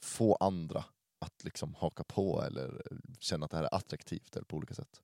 få 0.00 0.34
andra 0.34 0.84
att 1.18 1.44
liksom 1.44 1.74
haka 1.74 2.04
på 2.04 2.42
eller 2.42 2.82
eh, 2.90 2.96
känna 3.18 3.44
att 3.44 3.50
det 3.50 3.56
här 3.56 3.64
är 3.64 3.74
attraktivt 3.74 4.36
eller 4.36 4.44
på 4.44 4.56
olika 4.56 4.74
sätt. 4.74 5.02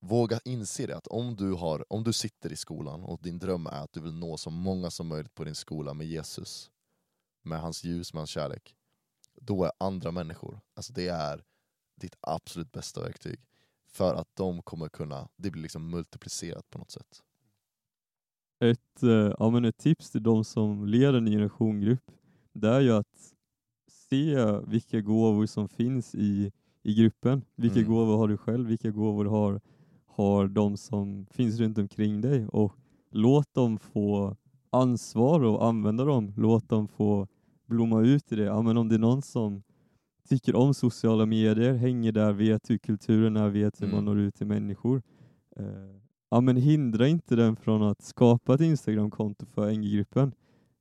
Våga 0.00 0.40
inse 0.44 0.86
det 0.86 0.96
att 0.96 1.06
om 1.06 1.36
du, 1.36 1.52
har, 1.52 1.92
om 1.92 2.04
du 2.04 2.12
sitter 2.12 2.52
i 2.52 2.56
skolan 2.56 3.04
och 3.04 3.20
din 3.22 3.38
dröm 3.38 3.66
är 3.66 3.82
att 3.84 3.92
du 3.92 4.00
vill 4.00 4.12
nå 4.14 4.36
så 4.36 4.50
många 4.50 4.90
som 4.90 5.06
möjligt 5.06 5.34
på 5.34 5.44
din 5.44 5.54
skola 5.54 5.94
med 5.94 6.06
Jesus, 6.06 6.70
med 7.42 7.60
hans 7.60 7.84
ljus, 7.84 8.12
med 8.12 8.20
hans 8.20 8.30
kärlek, 8.30 8.76
då 9.34 9.64
är 9.64 9.72
andra 9.78 10.10
människor, 10.10 10.60
alltså 10.74 10.92
det 10.92 11.08
är 11.08 11.44
ditt 11.96 12.16
absolut 12.20 12.72
bästa 12.72 13.00
verktyg. 13.00 13.40
För 13.86 14.14
att 14.14 14.36
de 14.36 14.62
kommer 14.62 14.88
kunna, 14.88 15.28
det 15.36 15.50
blir 15.50 15.62
liksom 15.62 15.90
multiplicerat 15.90 16.70
på 16.70 16.78
något 16.78 16.90
sätt. 16.90 17.22
Ett, 18.60 19.02
eh, 19.02 19.34
ja, 19.38 19.50
men 19.50 19.64
ett 19.64 19.76
tips 19.78 20.10
till 20.10 20.22
de 20.22 20.44
som 20.44 20.86
leder 20.86 21.14
en 21.18 21.26
generationgrupp, 21.26 22.10
det 22.52 22.68
är 22.68 22.80
ju 22.80 22.92
att 22.92 23.32
se 23.90 24.36
vilka 24.66 25.00
gåvor 25.00 25.46
som 25.46 25.68
finns 25.68 26.14
i, 26.14 26.52
i 26.82 26.94
gruppen. 26.94 27.42
Vilka 27.56 27.78
Mm. 27.80 27.90
gåvor 27.92 28.16
har 28.16 28.28
du 28.28 28.36
själv? 28.36 28.66
Vilka 28.68 28.90
gåvor 28.90 29.24
har, 29.24 29.60
har 30.06 30.48
de 30.48 30.76
som 30.76 31.26
finns 31.30 31.58
runt 31.60 31.78
omkring 31.78 32.20
dig? 32.20 32.46
Och 32.48 32.72
låt 33.10 33.54
dem 33.54 33.78
få 33.78 34.36
ansvar 34.70 35.40
och 35.44 35.64
använda 35.66 36.04
dem. 36.04 36.32
Låt 36.36 36.68
dem 36.68 36.88
få 36.88 37.28
blomma 37.66 38.00
ut 38.02 38.32
i 38.32 38.36
det. 38.36 38.42
Ja, 38.44 38.62
men 38.62 38.76
om 38.76 38.88
det 38.88 38.94
är 38.94 38.98
någon 38.98 39.22
som 39.22 39.62
tycker 40.28 40.56
om 40.56 40.74
sociala 40.74 41.26
medier, 41.26 41.74
hänger 41.74 42.12
där, 42.12 42.32
vet 42.32 42.70
hur 42.70 42.78
kulturen 42.78 43.36
är, 43.36 43.48
vet 43.48 43.82
hur 43.82 43.86
man 43.86 43.94
Mm. 43.98 44.04
når 44.04 44.18
ut 44.18 44.34
till 44.34 44.46
människor. 44.46 45.02
Eh, 45.56 45.64
ja, 46.30 46.40
men 46.40 46.56
hindra 46.56 47.08
inte 47.08 47.36
den 47.36 47.56
från 47.56 47.82
att 47.82 48.02
skapa 48.02 48.54
ett 48.54 48.60
Instagramkonto 48.60 49.46
för 49.46 49.70
NG-gruppen. 49.72 50.32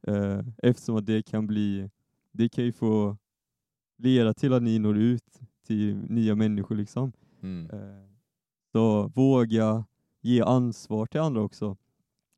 Eh, 0.08 0.39
eftersom 0.63 0.95
att 0.95 1.05
det 1.05 1.23
kan 1.25 1.47
bli, 1.47 1.89
det 2.31 2.49
kan 2.49 2.63
ju 2.63 2.71
få 2.71 3.17
leda 3.97 4.34
till 4.34 4.53
att 4.53 4.63
ni 4.63 4.79
når 4.79 4.97
ut 4.97 5.39
till 5.67 5.95
nya 5.95 6.36
människor 6.36 6.75
liksom. 6.75 7.12
Mm. 7.41 7.69
Eh, 7.69 8.10
så 8.71 9.08
våga 9.08 9.86
ge 10.21 10.41
ansvar 10.41 11.05
till 11.05 11.19
andra 11.21 11.41
också. 11.41 11.77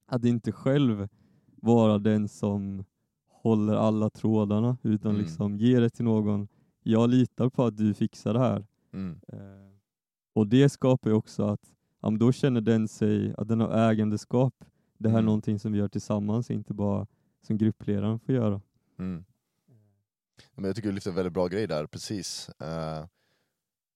Att 0.07 0.25
inte 0.25 0.51
själv 0.51 1.07
vara 1.55 1.97
den 1.97 2.27
som 2.27 2.83
håller 3.29 3.73
alla 3.75 4.09
trådarna, 4.09 4.77
utan 4.83 5.11
Mm. 5.11 5.21
liksom 5.21 5.57
ge 5.57 5.79
det 5.79 5.89
till 5.89 6.05
någon. 6.05 6.47
Jag 6.83 7.09
litar 7.09 7.49
på 7.49 7.63
att 7.63 7.77
du 7.77 7.93
fixar 7.93 8.33
det 8.33 8.39
här. 8.39 8.65
Mm. 8.93 9.19
Eh, 9.27 9.71
och 10.33 10.47
det 10.47 10.69
skapar 10.69 11.09
ju 11.09 11.15
också 11.15 11.43
att 11.43 11.73
men 12.11 12.19
då 12.19 12.31
känner 12.31 12.61
den 12.61 12.87
sig 12.87 13.33
att 13.37 13.47
den 13.47 13.59
har 13.59 13.89
ägandeskap. 13.91 14.53
Det 14.97 15.09
här 15.09 15.15
är 15.15 15.19
Mm. 15.19 15.25
någonting 15.25 15.59
som 15.59 15.71
vi 15.71 15.77
gör 15.79 15.87
tillsammans, 15.87 16.51
inte 16.51 16.73
bara 16.73 17.07
som 17.41 17.57
gruppledaren 17.57 18.19
får 18.19 18.35
göra. 18.35 18.61
Mm. 18.99 19.25
Men 20.55 20.65
jag 20.65 20.75
tycker 20.75 20.89
du 20.89 20.95
lyfter 20.95 21.09
en 21.09 21.15
väldigt 21.15 21.33
bra 21.33 21.47
grej 21.47 21.67
där, 21.67 21.85
precis. 21.85 22.49
Eh, 22.49 23.05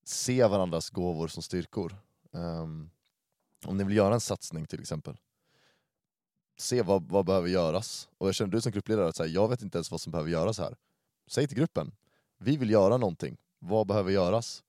se 0.04 0.48
varandras 0.48 0.90
gåvor 0.90 1.28
som 1.28 1.44
styrkor. 1.44 1.96
Ehm, 2.34 2.90
om 3.66 3.78
ni 3.78 3.84
vill 3.84 3.96
göra 3.98 4.14
en 4.14 4.20
satsning 4.22 4.66
till 4.66 4.80
exempel, 4.80 5.18
se 6.58 6.82
vad, 6.82 7.04
vad 7.10 7.26
behöver 7.26 7.48
göras. 7.50 8.10
Och 8.18 8.28
jag 8.28 8.36
känner 8.36 8.52
du 8.52 8.62
som 8.62 8.72
gruppledare, 8.72 9.08
att 9.08 9.16
så 9.16 9.24
här, 9.24 9.30
jag 9.30 9.50
vet 9.50 9.62
inte 9.62 9.78
ens 9.78 9.92
vad 9.92 10.02
som 10.02 10.12
behöver 10.12 10.30
göras 10.32 10.60
här. 10.60 10.76
Säg 11.28 11.48
till 11.48 11.58
gruppen, 11.58 11.92
vi 12.38 12.58
vill 12.58 12.70
göra 12.70 12.98
någonting, 12.98 13.38
vad 13.60 13.88
behöver 13.88 14.12
göras? 14.12 14.64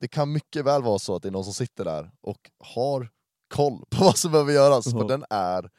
Det 0.00 0.08
kan 0.08 0.32
mycket 0.32 0.64
väl 0.64 0.82
vara 0.82 0.98
så 0.98 1.16
att 1.16 1.22
det 1.22 1.28
är 1.28 1.32
någon 1.32 1.44
som 1.44 1.54
sitter 1.54 1.84
där 1.84 2.10
och 2.20 2.50
har 2.58 3.08
koll 3.48 3.84
på 3.90 4.04
vad 4.04 4.16
som 4.16 4.32
behöver 4.32 4.52
göras, 4.52 4.86
Ja. 4.86 5.00
för 5.00 5.08
den 5.08 5.24
är 5.30 5.70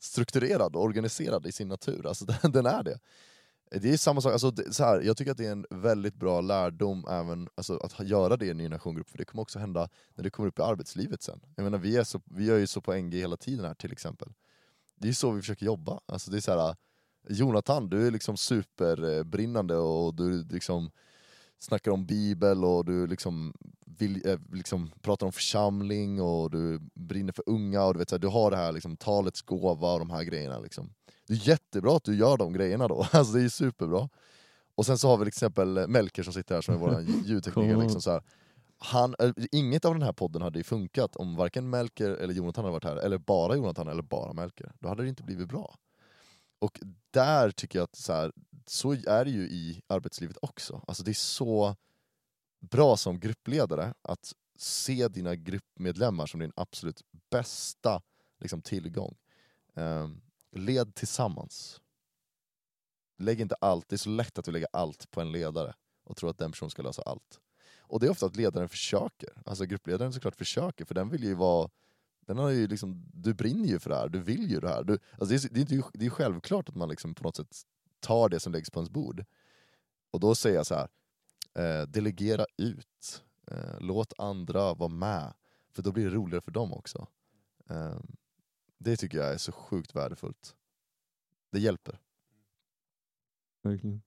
strukturerad 0.00 0.76
och 0.76 0.82
organiserad 0.82 1.46
i 1.46 1.52
sin 1.52 1.68
natur. 1.68 2.06
Alltså 2.06 2.24
den, 2.42 2.52
den 2.52 2.66
är 2.66 2.82
det. 2.82 2.98
Det 3.80 3.92
är 3.92 3.96
samma 3.96 4.20
sak, 4.20 4.32
alltså, 4.32 4.50
det, 4.50 4.72
så 4.74 4.84
här, 4.84 5.00
jag 5.00 5.16
tycker 5.16 5.30
att 5.32 5.36
det 5.36 5.46
är 5.46 5.52
en 5.52 5.66
väldigt 5.70 6.14
bra 6.14 6.40
lärdom 6.40 7.06
även 7.10 7.48
alltså, 7.54 7.76
att 7.76 8.08
göra 8.08 8.36
det 8.36 8.46
i 8.46 8.50
en 8.50 8.56
ny 8.56 8.64
generationgrupp, 8.64 9.10
för 9.10 9.18
det 9.18 9.24
kommer 9.24 9.42
också 9.42 9.58
hända 9.58 9.88
när 10.14 10.24
det 10.24 10.30
kommer 10.30 10.48
upp 10.48 10.58
i 10.58 10.62
arbetslivet 10.62 11.22
sen. 11.22 11.40
Jag 11.56 11.64
menar, 11.64 11.78
vi, 11.78 11.96
är 11.96 12.04
så, 12.04 12.20
vi 12.24 12.44
gör 12.44 12.58
ju 12.58 12.66
så 12.66 12.80
på 12.80 12.92
NG 12.94 13.14
hela 13.14 13.36
tiden 13.36 13.64
här 13.64 13.74
till 13.74 13.92
exempel. 13.92 14.28
Det 14.96 15.04
är 15.06 15.08
ju 15.08 15.14
så 15.14 15.30
vi 15.30 15.40
försöker 15.40 15.66
jobba. 15.66 16.00
Alltså, 16.06 16.30
det 16.30 16.36
är 16.36 16.40
så 16.40 16.58
här, 16.58 16.76
Jonathan, 17.28 17.88
du 17.90 18.06
är 18.06 18.10
liksom 18.10 18.36
superbrinnande 18.36 19.76
och 19.76 20.14
du 20.14 20.44
liksom 20.44 20.90
snackar 21.62 21.90
om 21.90 22.06
bibel 22.06 22.64
och 22.64 22.84
du 22.84 23.06
liksom, 23.06 23.52
vill, 23.98 24.28
eh, 24.28 24.38
liksom 24.52 24.90
pratar 25.02 25.26
om 25.26 25.32
församling 25.32 26.20
och 26.20 26.50
du 26.50 26.80
brinner 26.94 27.32
för 27.32 27.44
unga 27.46 27.84
och 27.84 27.94
du, 27.94 27.98
vet, 27.98 28.08
så 28.08 28.14
här, 28.14 28.20
du 28.20 28.28
har 28.28 28.50
det 28.50 28.56
här 28.56 28.72
liksom, 28.72 28.96
talets 28.96 29.42
gåva 29.42 29.92
och 29.92 29.98
de 29.98 30.10
här 30.10 30.22
grejerna. 30.22 30.58
Liksom. 30.58 30.92
Det 31.26 31.34
är 31.34 31.48
jättebra 31.48 31.96
att 31.96 32.04
du 32.04 32.16
gör 32.16 32.36
de 32.36 32.52
grejerna 32.52 32.88
då, 32.88 33.06
alltså, 33.12 33.32
det 33.32 33.44
är 33.44 33.48
superbra. 33.48 34.08
Och 34.74 34.86
sen 34.86 34.98
så 34.98 35.08
har 35.08 35.16
vi 35.16 35.24
till 35.24 35.28
exempel 35.28 35.88
Melker 35.88 36.22
som 36.22 36.32
sitter 36.32 36.54
här 36.54 36.62
som 36.62 36.74
är 36.74 36.78
vår 36.78 37.00
ljudtekniker. 37.24 37.76
Liksom, 37.76 38.00
så 38.00 38.10
här. 38.10 38.22
Han, 38.78 39.14
eh, 39.18 39.30
inget 39.52 39.84
av 39.84 39.92
den 39.92 40.02
här 40.02 40.12
podden 40.12 40.42
hade 40.42 40.58
ju 40.58 40.62
funkat 40.64 41.16
om 41.16 41.36
varken 41.36 41.70
Melker 41.70 42.10
eller 42.10 42.34
Jonathan 42.34 42.64
hade 42.64 42.72
varit 42.72 42.84
här, 42.84 42.96
eller 42.96 43.18
bara 43.18 43.56
Jonathan 43.56 43.88
eller 43.88 44.02
bara 44.02 44.32
Melker. 44.32 44.72
Då 44.78 44.88
hade 44.88 45.02
det 45.02 45.08
inte 45.08 45.22
blivit 45.22 45.48
bra. 45.48 45.74
Och 46.62 46.80
där 47.10 47.50
tycker 47.50 47.78
jag 47.78 47.84
att 47.84 47.96
så, 47.96 48.12
här, 48.12 48.32
så 48.66 48.92
är 48.92 49.24
det 49.24 49.30
ju 49.30 49.42
i 49.42 49.82
arbetslivet 49.86 50.36
också. 50.42 50.84
Alltså 50.86 51.02
det 51.02 51.10
är 51.10 51.14
så 51.14 51.76
bra 52.60 52.96
som 52.96 53.20
gruppledare 53.20 53.94
att 54.02 54.32
se 54.56 55.08
dina 55.08 55.34
gruppmedlemmar 55.34 56.26
som 56.26 56.40
din 56.40 56.52
absolut 56.56 57.02
bästa 57.30 58.02
liksom, 58.40 58.62
tillgång. 58.62 59.16
Ehm, 59.74 60.20
led 60.52 60.94
tillsammans. 60.94 61.80
Lägg 63.18 63.40
inte 63.40 63.54
allt, 63.60 63.88
det 63.88 63.96
är 63.96 63.98
så 63.98 64.10
lätt 64.10 64.38
att 64.38 64.44
du 64.44 64.52
lägger 64.52 64.68
allt 64.72 65.10
på 65.10 65.20
en 65.20 65.32
ledare 65.32 65.74
och 66.04 66.16
tror 66.16 66.30
att 66.30 66.38
den 66.38 66.50
personen 66.50 66.70
ska 66.70 66.82
lösa 66.82 67.02
allt. 67.02 67.40
Och 67.78 68.00
det 68.00 68.06
är 68.06 68.10
ofta 68.10 68.26
att 68.26 68.36
ledaren 68.36 68.68
försöker, 68.68 69.42
alltså 69.46 69.64
gruppledaren 69.64 70.12
såklart 70.12 70.36
försöker 70.36 70.84
för 70.84 70.94
den 70.94 71.08
vill 71.08 71.24
ju 71.24 71.34
vara 71.34 71.70
den 72.26 72.38
har 72.38 72.50
ju 72.50 72.66
liksom, 72.66 73.10
du 73.14 73.34
brinner 73.34 73.68
ju 73.68 73.78
för 73.78 73.90
det 73.90 73.96
här, 73.96 74.08
du 74.08 74.20
vill 74.20 74.50
ju 74.50 74.60
det 74.60 74.68
här. 74.68 74.84
Du, 74.84 74.98
alltså 75.18 75.48
det, 75.48 75.60
är, 75.60 75.64
det, 75.64 75.74
är 75.74 75.84
det 75.92 76.06
är 76.06 76.10
självklart 76.10 76.68
att 76.68 76.74
man 76.74 76.88
liksom 76.88 77.14
på 77.14 77.22
något 77.22 77.36
sätt 77.36 77.56
tar 78.00 78.28
det 78.28 78.40
som 78.40 78.52
läggs 78.52 78.70
på 78.70 78.78
ens 78.78 78.90
bord. 78.90 79.24
Och 80.10 80.20
då 80.20 80.34
säger 80.34 80.56
jag 80.56 80.66
så 80.66 80.74
här, 80.74 80.88
eh, 81.54 81.88
delegera 81.88 82.46
ut. 82.56 83.24
Eh, 83.46 83.80
låt 83.80 84.12
andra 84.18 84.74
vara 84.74 84.88
med, 84.88 85.34
för 85.70 85.82
då 85.82 85.92
blir 85.92 86.04
det 86.04 86.16
roligare 86.16 86.40
för 86.40 86.50
dem 86.50 86.72
också. 86.72 87.06
Eh, 87.70 88.00
det 88.78 88.96
tycker 88.96 89.18
jag 89.18 89.32
är 89.32 89.38
så 89.38 89.52
sjukt 89.52 89.94
värdefullt. 89.94 90.54
Det 91.50 91.58
hjälper. 91.58 91.98
Verkligen. 93.62 94.02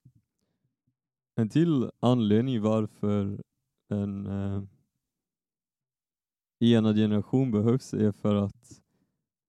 En 1.34 1.48
till 1.48 1.90
anledning 2.00 2.62
varför 2.62 3.42
en 3.88 4.26
eh, 4.26 4.62
enad 6.60 6.96
generation 6.96 7.50
behövs 7.50 7.94
är 7.94 8.12
för 8.12 8.34
att 8.34 8.80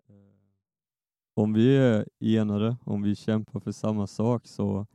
eh, 0.10 0.16
om 1.34 1.54
vi 1.54 1.78
är 1.78 2.06
enade, 2.20 2.78
om 2.84 3.02
vi 3.02 3.16
kämpar 3.16 3.60
för 3.60 3.72
samma 3.72 4.08
sak 4.08 4.48
så 4.48 4.88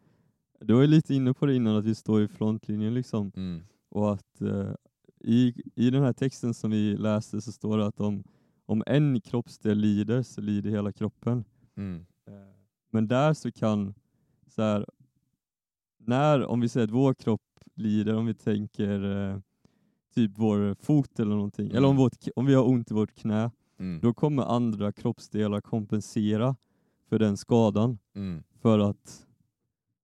du 0.60 0.74
var 0.74 0.86
lite 0.86 1.14
inne 1.14 1.34
på 1.34 1.46
det 1.46 1.54
innan 1.54 1.76
att 1.76 1.84
vi 1.84 1.94
står 1.94 2.22
i 2.22 2.28
frontlinjen 2.28 2.94
liksom 2.94 3.32
Mm. 3.36 3.62
och 3.88 4.12
att 4.12 4.40
eh, 4.40 4.74
i, 5.24 5.54
i 5.74 5.90
den 5.90 6.02
här 6.02 6.12
texten 6.12 6.54
som 6.54 6.70
vi 6.70 6.96
läste 6.96 7.40
så 7.40 7.52
står 7.52 7.78
det 7.78 7.86
att 7.86 8.00
om, 8.00 8.24
om 8.66 8.82
en 8.86 9.20
kroppsdel 9.20 9.78
lider 9.78 10.22
så 10.22 10.40
lider 10.40 10.70
hela 10.70 10.92
kroppen. 10.92 11.44
Mm. 11.76 12.06
Eh, 12.26 12.34
Men 12.90 13.08
där 13.08 13.34
så 13.34 13.52
kan, 13.52 13.94
så 14.46 14.62
här, 14.62 14.86
när, 15.98 16.44
om 16.46 16.60
vi 16.60 16.68
säger 16.68 16.84
att 16.86 16.92
vår 16.92 17.14
kropp 17.14 17.40
lider, 17.74 18.14
om 18.14 18.26
vi 18.26 18.34
tänker 18.34 19.04
eh, 19.30 19.38
typ 20.14 20.30
vår 20.34 20.74
fot 20.74 21.20
eller 21.20 21.34
någonting, 21.34 21.68
eller 21.68 21.78
om, 21.84 21.84
Mm. 21.84 21.96
vårt, 21.96 22.16
om 22.36 22.46
vi 22.46 22.54
har 22.54 22.68
ont 22.68 22.90
i 22.90 22.94
vårt 22.94 23.14
knä, 23.14 23.50
Mm. 23.78 24.00
då 24.02 24.14
kommer 24.14 24.42
andra 24.42 24.92
kroppsdelar 24.92 25.60
kompensera 25.60 26.56
för 27.08 27.18
den 27.18 27.36
skadan 27.36 27.98
Mm. 28.14 28.42
för 28.60 28.78
att, 28.78 29.26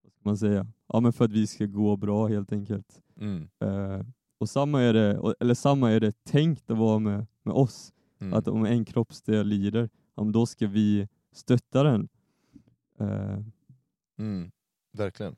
vad 0.03 0.11
ska 0.13 0.19
man 0.23 0.37
säga, 0.37 0.67
ja 0.87 0.99
men 0.99 1.13
för 1.13 1.25
att 1.25 1.31
vi 1.31 1.47
ska 1.47 1.65
gå 1.65 1.95
bra 1.97 2.27
helt 2.27 2.51
enkelt. 2.53 3.01
Mm. 3.19 3.49
Eh, 3.59 4.05
och 4.37 4.49
samma 4.49 4.81
är 4.81 4.93
det, 4.93 5.33
eller 5.39 5.53
samma 5.53 5.91
är 5.91 5.99
det 5.99 6.23
tänkt 6.23 6.69
att 6.71 6.77
vara 6.77 6.99
med, 6.99 7.25
med 7.43 7.53
oss, 7.55 7.93
Mm. 8.21 8.33
att 8.33 8.47
om 8.47 8.65
en 8.65 8.85
kroppsdel 8.85 9.47
lider, 9.47 9.89
ja, 10.15 10.23
då 10.23 10.45
ska 10.45 10.67
vi 10.67 11.07
stötta 11.31 11.83
den. 11.83 12.09
Eh, 12.99 13.39
Mm, 14.19 14.51
verkligen. 14.93 15.35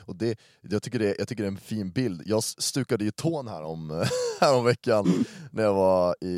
Och 0.00 0.16
det, 0.16 0.38
jag, 0.60 0.82
tycker 0.82 0.98
det, 0.98 1.14
jag 1.18 1.28
tycker 1.28 1.42
det 1.42 1.46
är 1.46 1.52
en 1.52 1.58
fin 1.58 1.90
bild. 1.90 2.22
Jag 2.26 2.44
stukade 2.44 3.04
ju 3.04 3.10
tån 3.10 3.48
här 3.48 3.62
om, 3.62 4.06
här 4.40 4.56
om 4.56 4.64
veckan 4.64 5.24
när 5.50 5.62
jag 5.62 5.74
var 5.74 6.24
i, 6.24 6.36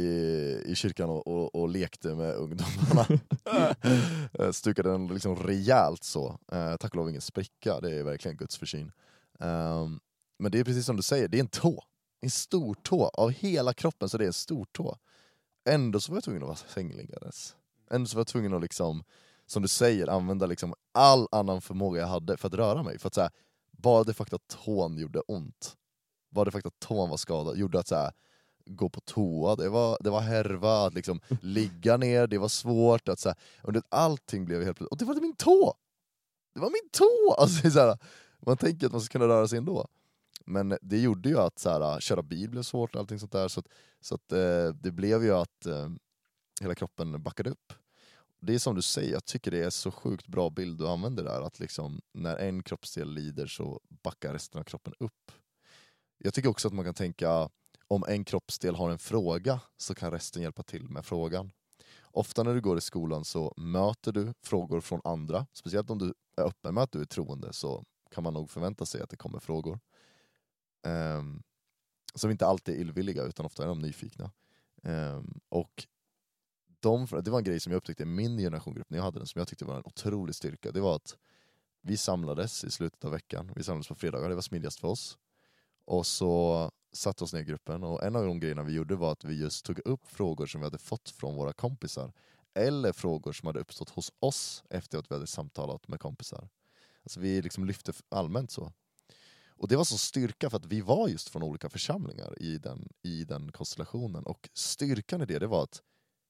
i 0.67 0.75
kyrkan 0.75 1.11
och, 1.11 1.27
och, 1.27 1.55
och 1.55 1.69
lekte 1.69 2.15
med 2.15 2.35
ungdomarna. 2.35 3.21
Jag 4.33 4.55
stukade 4.55 4.91
den 4.91 5.07
liksom 5.07 5.37
rejält 5.37 6.05
så. 6.05 6.39
Eh, 6.53 6.77
tack 6.77 6.91
och 6.91 6.97
lov 6.97 7.09
ingen 7.09 7.21
spricka, 7.21 7.81
det 7.81 7.95
är 7.95 8.03
verkligen 8.03 8.37
Guds 8.37 8.57
försyn. 8.57 8.93
Um, 9.39 10.01
men 10.39 10.53
det 10.53 10.59
är 10.59 10.65
precis 10.65 10.87
som 10.87 10.97
du 10.97 11.03
säger, 11.03 11.29
det 11.29 11.39
är 11.39 11.41
en 11.41 11.49
tå. 11.49 11.85
En 12.21 12.31
stor 12.31 12.75
tå, 12.75 13.09
av 13.09 13.31
hela 13.31 13.73
kroppen 13.73 14.09
så 14.09 14.19
det 14.19 14.25
är 14.25 14.27
en 14.27 14.33
stor 14.33 14.67
tå. 14.73 14.97
Ändå 15.69 16.01
så 16.01 16.13
var 16.13 16.17
jag 16.17 16.25
tvungen 16.25 16.43
att 16.43 16.49
vara 16.49 16.57
sängliggandes. 16.57 17.57
Ändå 17.91 18.09
så 18.09 18.17
var 18.17 18.21
jag 18.21 18.27
tvungen 18.27 18.55
att 18.55 18.63
liksom 18.63 19.05
som 19.49 19.63
du 19.63 19.69
säger, 19.69 20.07
använda 20.07 20.47
liksom 20.47 20.75
all 20.93 21.29
annan 21.33 21.61
förmåga 21.61 22.01
jag 22.01 22.09
hade 22.09 22.37
för 22.37 22.49
att 22.49 22.55
röra 22.55 22.83
mig. 22.83 22.99
För 22.99 23.07
att 23.07 23.15
så 23.15 23.21
här, 23.21 23.31
bara 23.71 24.05
det 24.05 24.15
faktum 24.15 24.37
att 24.37 24.65
tån 24.65 24.99
gjorde 24.99 25.21
ont, 25.21 25.77
bara 26.31 26.45
det 26.45 26.51
faktum 26.51 26.69
att 26.69 26.89
tån 26.89 27.11
var 27.11 27.17
skadad, 27.17 27.57
gjorde 27.57 27.79
att 27.79 27.89
så 27.89 27.95
här, 27.95 28.13
gå 28.67 28.89
på 28.89 29.01
toa, 29.01 29.57
det 29.57 29.69
var, 29.69 29.99
det 30.01 30.11
var 30.11 30.21
härva, 30.21 30.87
att 30.87 30.95
liksom 30.95 31.21
ligga 31.43 31.97
ner, 31.97 32.27
det 32.27 32.39
var 32.39 32.49
svårt, 32.49 33.09
att 33.09 33.19
så 33.19 33.29
här, 33.29 33.39
och 33.63 33.83
allting 33.89 34.45
blev 34.45 34.65
helt 34.65 34.77
plötsligt, 34.77 34.93
och 34.93 34.99
det 34.99 35.05
var 35.05 35.21
min 35.21 35.37
tå! 35.37 35.75
Det 36.55 36.61
var 36.61 36.71
min 36.71 36.91
tå! 36.93 37.35
Alltså, 37.43 37.71
så 37.71 37.81
här, 37.81 37.99
man 38.47 38.57
tänker 38.57 38.87
att 38.87 38.93
man 38.93 39.01
ska 39.01 39.13
kunna 39.13 39.29
röra 39.29 39.49
sig 39.49 39.59
ändå. 39.59 39.87
Men 40.45 40.79
det 40.83 40.99
gjorde 40.99 41.29
ju 41.29 41.39
att 41.39 41.59
så 41.59 41.71
här, 41.71 42.01
köra 42.01 42.23
bil 42.23 42.51
blev 42.51 42.63
svårt, 42.63 42.97
allting 42.97 43.19
sånt 43.19 43.33
där, 43.33 43.49
så, 43.49 43.61
att, 43.61 43.67
så 44.01 44.15
att, 44.15 44.33
eh, 44.33 44.69
det 44.69 44.91
blev 44.91 45.25
ju 45.25 45.35
att 45.35 45.67
eh, 45.67 45.89
hela 46.61 46.75
kroppen 46.75 47.23
backade 47.23 47.51
upp 47.51 47.73
det 48.41 48.55
är 48.55 48.59
som 48.59 48.75
du 48.75 48.83
säger, 48.83 49.13
jag 49.13 49.25
tycker 49.25 49.51
det 49.51 49.65
är 49.65 49.71
så 49.71 49.91
sjukt 49.91 50.27
bra 50.27 50.51
bild 50.51 50.79
du 50.79 50.89
använder 50.89 51.25
där, 51.25 51.41
att 51.41 51.61
liksom 51.61 52.01
när 52.15 52.37
en 52.37 52.63
kroppsdel 52.63 53.11
lider 53.11 53.47
så 53.47 53.81
backar 53.89 54.33
resten 54.33 54.61
av 54.61 54.65
kroppen 54.65 54.95
upp. 54.99 55.33
Jag 56.19 56.35
tycker 56.35 56.49
också 56.49 56.69
att 56.69 56.75
man 56.75 56.85
kan 56.85 56.95
tänka, 56.95 57.49
om 57.89 58.05
en 58.09 58.25
kroppsdel 58.25 58.75
har 58.75 58.91
en 58.91 58.99
fråga 58.99 59.61
så 59.77 59.95
kan 59.95 60.11
resten 60.11 60.43
hjälpa 60.43 60.63
till 60.63 60.89
med 60.89 61.05
frågan. 61.05 61.53
Ofta 62.03 62.43
när 62.43 62.55
du 62.55 62.61
går 62.61 62.79
i 62.79 62.81
skolan 62.81 63.25
så 63.25 63.55
möter 63.57 64.13
du 64.13 64.35
frågor 64.43 64.81
från 64.81 65.01
andra, 65.05 65.47
speciellt 65.53 65.91
om 65.91 65.99
du 65.99 66.15
är 66.37 66.45
öppen 66.45 66.75
med 66.75 66.83
att 66.83 66.93
du 66.93 67.01
är 67.01 67.05
troende 67.05 67.53
så 67.53 67.85
kan 68.11 68.25
man 68.25 68.35
nog 68.35 68.51
förvänta 68.51 68.87
sig 68.87 69.03
att 69.03 69.11
det 69.11 69.17
kommer 69.17 69.41
frågor. 69.41 69.81
Um, 70.87 71.43
som 72.15 72.31
inte 72.31 72.47
alltid 72.47 72.75
är 72.75 72.79
illvilliga 72.79 73.23
utan 73.23 73.47
ofta 73.47 73.63
är 73.63 73.67
de 73.67 73.79
nyfikna. 73.79 74.31
Um, 74.83 75.41
och 75.49 75.87
de, 76.81 77.07
det 77.25 77.31
var 77.31 77.39
en 77.39 77.45
grej 77.45 77.61
som 77.61 77.73
jag 77.73 77.77
upptäckte 77.77 78.03
i 78.03 78.07
min 78.07 78.39
generationgrupp 78.39 78.91
när 78.91 78.99
jag 78.99 79.05
hade 79.05 79.19
den, 79.19 79.27
som 79.27 79.39
jag 79.39 79.49
tyckte 79.49 79.65
var 79.65 79.77
en 79.77 79.83
otrolig 79.85 80.35
styrka. 80.35 80.73
Det 80.73 80.81
var 80.81 80.97
att 80.97 81.17
vi 81.83 81.97
samlades 81.97 82.65
i 82.65 82.71
slutet 82.71 83.05
av 83.05 83.11
veckan, 83.11 83.53
vi 83.57 83.63
samlades 83.63 83.89
på 83.89 83.95
fredagar, 83.95 84.29
det 84.29 84.35
var 84.35 84.43
smidigast 84.43 84.81
för 84.81 84.89
oss. 84.89 85.19
Och 85.85 86.07
så 86.07 86.71
satte 86.93 87.25
oss 87.25 87.33
ner 87.33 87.41
i 87.41 87.45
gruppen 87.45 87.85
och 87.85 88.03
en 88.03 88.17
av 88.17 88.27
de 88.27 88.41
grejerna 88.41 88.63
vi 88.63 88.73
gjorde 88.73 88.97
var 88.97 89.13
att 89.13 89.25
vi 89.25 89.41
just 89.41 89.65
tog 89.65 89.79
upp 89.85 90.07
frågor 90.07 90.47
som 90.47 90.61
vi 90.61 90.67
hade 90.67 90.79
fått 90.79 91.11
från 91.11 91.35
våra 91.35 91.53
kompisar. 91.53 92.13
Eller 92.55 92.93
frågor 92.93 93.33
som 93.33 93.47
hade 93.47 93.61
uppstått 93.61 93.91
hos 93.91 94.13
oss 94.19 94.65
efter 94.71 94.99
att 94.99 95.11
vi 95.11 95.15
hade 95.15 95.27
samtalat 95.27 95.89
med 95.89 96.01
kompisar. 96.01 96.49
Alltså 97.03 97.21
vi 97.21 97.43
liksom 97.43 97.65
lyfte 97.65 97.93
allmänt 98.09 98.51
så. 98.51 98.73
Och 99.49 99.69
det 99.69 99.77
var 99.77 99.85
så 99.85 99.99
styrka 99.99 100.51
för 100.51 100.57
att 100.57 100.67
vi 100.67 100.81
var 100.81 101.09
just 101.09 101.29
från 101.29 101.43
olika 101.43 101.69
församlingar 101.69 102.43
i 102.43 102.59
den, 102.59 102.89
i 103.03 103.25
den 103.25 103.53
konstellationen. 103.53 104.27
Och 104.27 104.49
styrkan 104.53 105.23
i 105.23 105.27
det, 105.27 105.39
det 105.39 105.47
var 105.47 105.63
att 105.63 105.83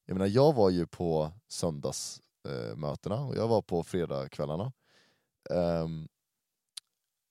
jag 0.09 0.15
menar, 0.15 0.27
jag 0.27 0.53
var 0.53 0.69
ju 0.69 0.87
på 0.87 1.31
söndagsmötena 1.47 3.15
eh, 3.15 3.27
och 3.27 3.35
jag 3.35 3.47
var 3.47 3.61
på 3.61 3.83
fredagskvällarna. 3.83 4.71
Ehm, 5.49 6.07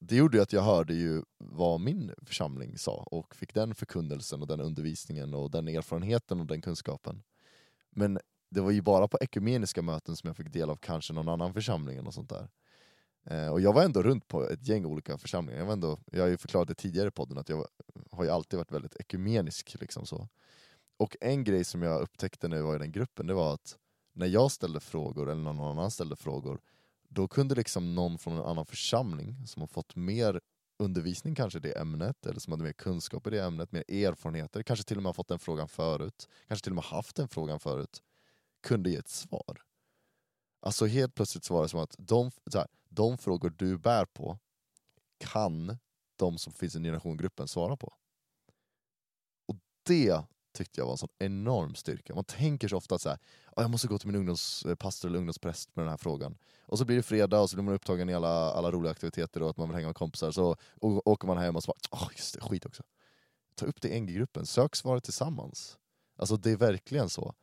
det 0.00 0.16
gjorde 0.16 0.36
ju 0.36 0.42
att 0.42 0.52
jag 0.52 0.62
hörde 0.62 0.94
ju 0.94 1.22
vad 1.38 1.80
min 1.80 2.14
församling 2.22 2.78
sa 2.78 2.92
och 3.10 3.34
fick 3.34 3.54
den 3.54 3.74
förkunnelsen 3.74 4.42
och 4.42 4.46
den 4.46 4.60
undervisningen 4.60 5.34
och 5.34 5.50
den 5.50 5.68
erfarenheten 5.68 6.40
och 6.40 6.46
den 6.46 6.60
kunskapen. 6.60 7.22
Men 7.90 8.18
det 8.50 8.60
var 8.60 8.70
ju 8.70 8.82
bara 8.82 9.08
på 9.08 9.18
ekumeniska 9.20 9.82
möten 9.82 10.16
som 10.16 10.28
jag 10.28 10.36
fick 10.36 10.52
del 10.52 10.70
av 10.70 10.76
kanske 10.76 11.12
någon 11.12 11.28
annan 11.28 11.54
församling 11.54 12.06
och 12.06 12.14
sånt 12.14 12.30
där. 12.30 12.48
Eh, 13.24 13.48
och 13.48 13.60
jag 13.60 13.72
var 13.72 13.82
ändå 13.82 14.02
runt 14.02 14.28
på 14.28 14.50
ett 14.50 14.68
gäng 14.68 14.84
olika 14.84 15.18
församlingar. 15.18 15.58
Jag, 15.58 15.66
var 15.66 15.72
ändå, 15.72 15.98
jag 16.12 16.22
har 16.22 16.28
ju 16.28 16.36
förklarat 16.36 16.68
det 16.68 16.74
tidigare 16.74 17.08
i 17.08 17.10
podden 17.10 17.38
att 17.38 17.48
jag 17.48 17.66
har 18.10 18.24
ju 18.24 18.30
alltid 18.30 18.58
varit 18.58 18.72
väldigt 18.72 18.96
ekumenisk. 18.96 19.76
Liksom 19.80 20.06
så. 20.06 20.28
Och 20.98 21.16
en 21.20 21.44
grej 21.44 21.64
som 21.64 21.82
jag 21.82 22.00
upptäckte 22.00 22.48
när 22.48 22.56
jag 22.56 22.64
var 22.64 22.76
i 22.76 22.78
den 22.78 22.92
gruppen, 22.92 23.26
det 23.26 23.34
var 23.34 23.54
att 23.54 23.78
när 24.12 24.26
jag 24.26 24.50
ställde 24.52 24.80
frågor, 24.80 25.30
eller 25.30 25.42
någon 25.42 25.60
annan 25.60 25.90
ställde 25.90 26.16
frågor, 26.16 26.60
då 27.08 27.28
kunde 27.28 27.54
liksom 27.54 27.94
någon 27.94 28.18
från 28.18 28.36
en 28.36 28.44
annan 28.44 28.66
församling 28.66 29.46
som 29.46 29.62
har 29.62 29.66
fått 29.66 29.96
mer 29.96 30.40
undervisning 30.78 31.34
kanske 31.34 31.58
i 31.58 31.62
det 31.62 31.78
ämnet, 31.78 32.26
eller 32.26 32.40
som 32.40 32.52
hade 32.52 32.64
mer 32.64 32.72
kunskap 32.72 33.26
i 33.26 33.30
det 33.30 33.44
ämnet, 33.44 33.72
mer 33.72 33.90
erfarenheter, 33.90 34.62
kanske 34.62 34.84
till 34.84 34.96
och 34.96 35.02
med 35.02 35.08
har 35.08 35.14
fått 35.14 35.28
den 35.28 35.38
frågan 35.38 35.68
förut, 35.68 36.28
kanske 36.48 36.64
till 36.64 36.72
och 36.72 36.76
med 36.76 36.84
haft 36.84 37.16
den 37.16 37.28
frågan 37.28 37.60
förut, 37.60 38.02
kunde 38.62 38.90
ge 38.90 38.96
ett 38.96 39.08
svar. 39.08 39.62
Alltså 40.60 40.86
helt 40.86 41.14
plötsligt 41.14 41.44
så 41.44 41.54
var 41.54 41.62
det 41.62 41.68
som 41.68 41.80
att 41.80 41.94
de, 41.98 42.30
här, 42.54 42.66
de 42.88 43.18
frågor 43.18 43.50
du 43.50 43.78
bär 43.78 44.04
på 44.04 44.38
kan 45.18 45.78
de 46.16 46.38
som 46.38 46.52
finns 46.52 46.76
i 46.76 46.78
generationgruppen 46.78 47.48
svara 47.48 47.76
på. 47.76 47.94
Och 49.46 49.56
det 49.82 50.24
tyckte 50.58 50.80
jag 50.80 50.86
var 50.86 50.92
en 50.92 50.98
sån 50.98 51.08
enorm 51.18 51.74
styrka. 51.74 52.14
Man 52.14 52.24
tänker 52.24 52.68
så 52.68 52.76
ofta 52.76 52.94
att 52.94 53.00
så 53.00 53.08
här, 53.08 53.18
ah, 53.56 53.62
jag 53.62 53.70
måste 53.70 53.88
gå 53.88 53.98
till 53.98 54.06
min 54.06 54.16
ungdomspastor 54.16 55.08
eh, 55.08 55.10
eller 55.10 55.18
ungdomspräst 55.18 55.76
med 55.76 55.84
den 55.84 55.90
här 55.90 55.96
frågan. 55.96 56.38
Och 56.66 56.78
så 56.78 56.84
blir 56.84 56.96
det 56.96 57.02
fredag 57.02 57.40
och 57.40 57.50
så 57.50 57.56
blir 57.56 57.64
man 57.64 57.74
upptagen 57.74 58.08
i 58.08 58.14
alla, 58.14 58.52
alla 58.52 58.70
roliga 58.70 58.92
aktiviteter 58.92 59.42
och 59.42 59.50
att 59.50 59.56
man 59.56 59.68
vill 59.68 59.74
hänga 59.74 59.86
med 59.86 59.96
kompisar. 59.96 60.30
Så 60.30 60.56
och, 60.80 61.06
åker 61.06 61.26
man 61.26 61.38
hem 61.38 61.56
och 61.56 61.62
så 61.62 61.72
bara, 61.72 62.02
oh, 62.02 62.08
just 62.16 62.34
det, 62.34 62.40
skit 62.40 62.66
också. 62.66 62.82
Ta 63.54 63.66
upp 63.66 63.80
det 63.80 63.88
i 63.88 64.00
NG-gruppen, 64.00 64.46
sök 64.46 64.76
svaret 64.76 65.04
tillsammans. 65.04 65.78
Alltså 66.16 66.36
det 66.36 66.50
är 66.50 66.56
verkligen 66.56 67.08
så. 67.08 67.34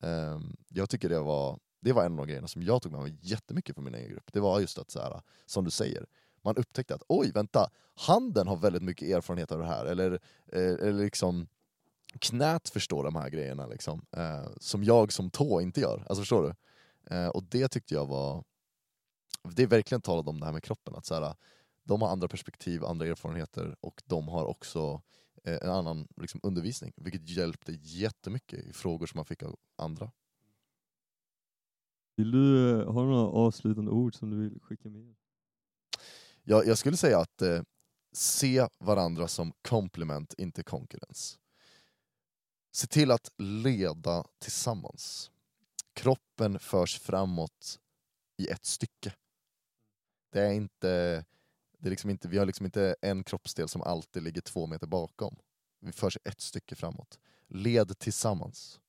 Um, 0.00 0.56
jag 0.68 0.90
tycker 0.90 1.08
det 1.08 1.20
var, 1.20 1.58
det 1.80 1.92
var 1.92 2.04
en 2.04 2.12
av 2.12 2.18
de 2.18 2.26
grejerna 2.26 2.48
som 2.48 2.62
jag 2.62 2.82
tog 2.82 2.92
med 2.92 3.00
mig 3.00 3.16
jättemycket 3.20 3.74
från 3.74 3.84
min 3.84 3.94
egen 3.94 4.10
grupp. 4.10 4.32
Det 4.32 4.40
var 4.40 4.60
just 4.60 4.78
att, 4.78 4.90
så 4.90 5.00
här, 5.00 5.22
som 5.46 5.64
du 5.64 5.70
säger, 5.70 6.06
man 6.42 6.56
upptäckte 6.56 6.94
att 6.94 7.02
oj, 7.08 7.32
vänta, 7.32 7.70
handen 7.94 8.48
har 8.48 8.56
väldigt 8.56 8.82
mycket 8.82 9.08
erfarenhet 9.08 9.52
av 9.52 9.58
det 9.58 9.66
här. 9.66 9.84
Eller, 9.84 10.12
eh, 10.52 10.88
eller 10.88 10.92
liksom 10.92 11.46
knät 12.20 12.68
förstår 12.68 13.04
de 13.04 13.14
här 13.14 13.30
grejerna 13.30 13.66
liksom, 13.66 14.06
eh, 14.16 14.48
som 14.56 14.84
jag 14.84 15.12
som 15.12 15.30
tå 15.30 15.60
inte 15.60 15.80
gör. 15.80 15.98
Alltså 15.98 16.22
förstår 16.22 16.42
du? 16.42 16.54
Eh, 17.14 17.28
och 17.28 17.44
det 17.44 17.68
tyckte 17.68 17.94
jag 17.94 18.06
var... 18.06 18.44
Det 19.42 19.62
är 19.62 19.66
verkligen 19.66 20.02
talat 20.02 20.28
om 20.28 20.40
det 20.40 20.46
här 20.46 20.52
med 20.52 20.62
kroppen, 20.62 20.94
att 20.94 21.06
så 21.06 21.14
här, 21.14 21.34
de 21.84 22.02
har 22.02 22.08
andra 22.08 22.28
perspektiv, 22.28 22.84
andra 22.84 23.06
erfarenheter 23.06 23.76
och 23.80 24.02
de 24.06 24.28
har 24.28 24.44
också 24.44 25.02
eh, 25.44 25.58
en 25.62 25.70
annan 25.70 26.08
liksom, 26.16 26.40
undervisning, 26.42 26.92
vilket 26.96 27.28
hjälpte 27.28 27.72
jättemycket 27.72 28.64
i 28.64 28.72
frågor 28.72 29.06
som 29.06 29.18
man 29.18 29.24
fick 29.24 29.42
av 29.42 29.56
andra. 29.76 30.10
Vill 32.16 32.30
du 32.30 32.70
eh, 32.80 32.92
ha 32.92 33.02
några 33.02 33.26
avslutande 33.26 33.90
ord 33.90 34.14
som 34.14 34.30
du 34.30 34.36
vill 34.36 34.60
skicka 34.60 34.88
med? 34.88 35.14
Ja, 36.42 36.64
jag 36.64 36.78
skulle 36.78 36.96
säga 36.96 37.18
att 37.18 37.42
eh, 37.42 37.62
se 38.12 38.66
varandra 38.78 39.28
som 39.28 39.52
komplement, 39.62 40.34
inte 40.38 40.62
konkurrens. 40.62 41.38
Se 42.74 42.86
till 42.86 43.10
att 43.10 43.32
leda 43.38 44.24
tillsammans. 44.38 45.30
Kroppen 45.94 46.58
förs 46.58 46.98
framåt 46.98 47.80
i 48.36 48.48
ett 48.48 48.64
stycke. 48.64 49.14
Det 50.32 50.40
är 50.40 50.52
inte, 50.52 51.24
det 51.78 51.88
är 51.88 51.90
liksom 51.90 52.10
inte, 52.10 52.28
vi 52.28 52.38
har 52.38 52.46
liksom 52.46 52.66
inte 52.66 52.96
en 53.02 53.24
kroppsdel 53.24 53.68
som 53.68 53.82
alltid 53.82 54.22
ligger 54.22 54.40
två 54.40 54.66
meter 54.66 54.86
bakom. 54.86 55.36
Vi 55.80 55.92
förs 55.92 56.18
ett 56.24 56.40
stycke 56.40 56.74
framåt. 56.74 57.18
Led 57.48 57.98
tillsammans. 57.98 58.80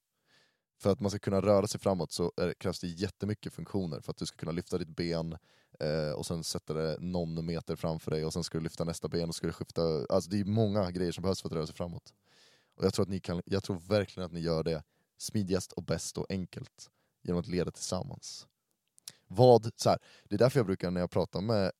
För 0.80 0.92
att 0.92 1.00
man 1.00 1.12
ska 1.12 1.20
kunna 1.20 1.42
röra 1.42 1.68
sig 1.68 1.80
framåt 1.80 2.12
så 2.12 2.32
är, 2.38 2.54
krävs 2.54 2.80
det 2.80 2.88
jättemycket 2.88 3.54
funktioner 3.54 4.00
för 4.00 4.12
att 4.12 4.18
du 4.18 4.26
ska 4.26 4.38
kunna 4.38 4.52
lyfta 4.52 4.78
ditt 4.78 4.96
ben 4.96 5.38
eh, 5.80 6.12
och 6.12 6.26
sen 6.26 6.44
sätta 6.44 6.74
det 6.74 6.98
någon 7.00 7.46
meter 7.46 7.76
framför 7.76 8.12
dig 8.12 8.26
och 8.26 8.34
sen 8.34 8.44
ska 8.44 8.58
du 8.58 8.64
lyfta 8.64 8.84
nästa 8.84 9.08
ben 9.08 9.30
och 9.30 9.36
ska 9.36 9.48
du 9.48 9.54
skifta, 9.54 9.82
alltså 10.10 10.30
det 10.30 10.40
är 10.40 10.46
många 10.46 10.92
grejer 10.92 11.12
som 11.12 11.22
behövs 11.22 11.42
för 11.42 11.50
att 11.50 11.56
röra 11.56 11.68
sig 11.68 11.76
framåt. 11.76 12.14
Och 12.76 12.86
jag 12.86 12.94
tror, 12.94 13.04
att 13.04 13.10
ni 13.10 13.20
kan, 13.20 13.42
jag 13.46 13.64
tror 13.64 13.80
verkligen 13.80 14.26
att 14.26 14.34
ni 14.34 14.40
gör 14.40 14.64
det 14.64 14.84
smidigast 15.18 15.72
och 15.72 15.84
bäst 15.84 16.18
och 16.18 16.26
enkelt 16.30 16.90
genom 17.22 17.40
att 17.40 17.48
leda 17.48 17.72
tillsammans. 17.72 18.48
Vad, 19.28 19.72
så 19.76 19.90
här, 19.90 20.00
det 20.24 20.36
är 20.36 20.40
därför 20.40 20.60
jag 20.60 20.66
brukar 20.66 20.92
när 20.92 21.02
jag 21.02 21.12
pratar 21.12 21.42
med 21.42 21.72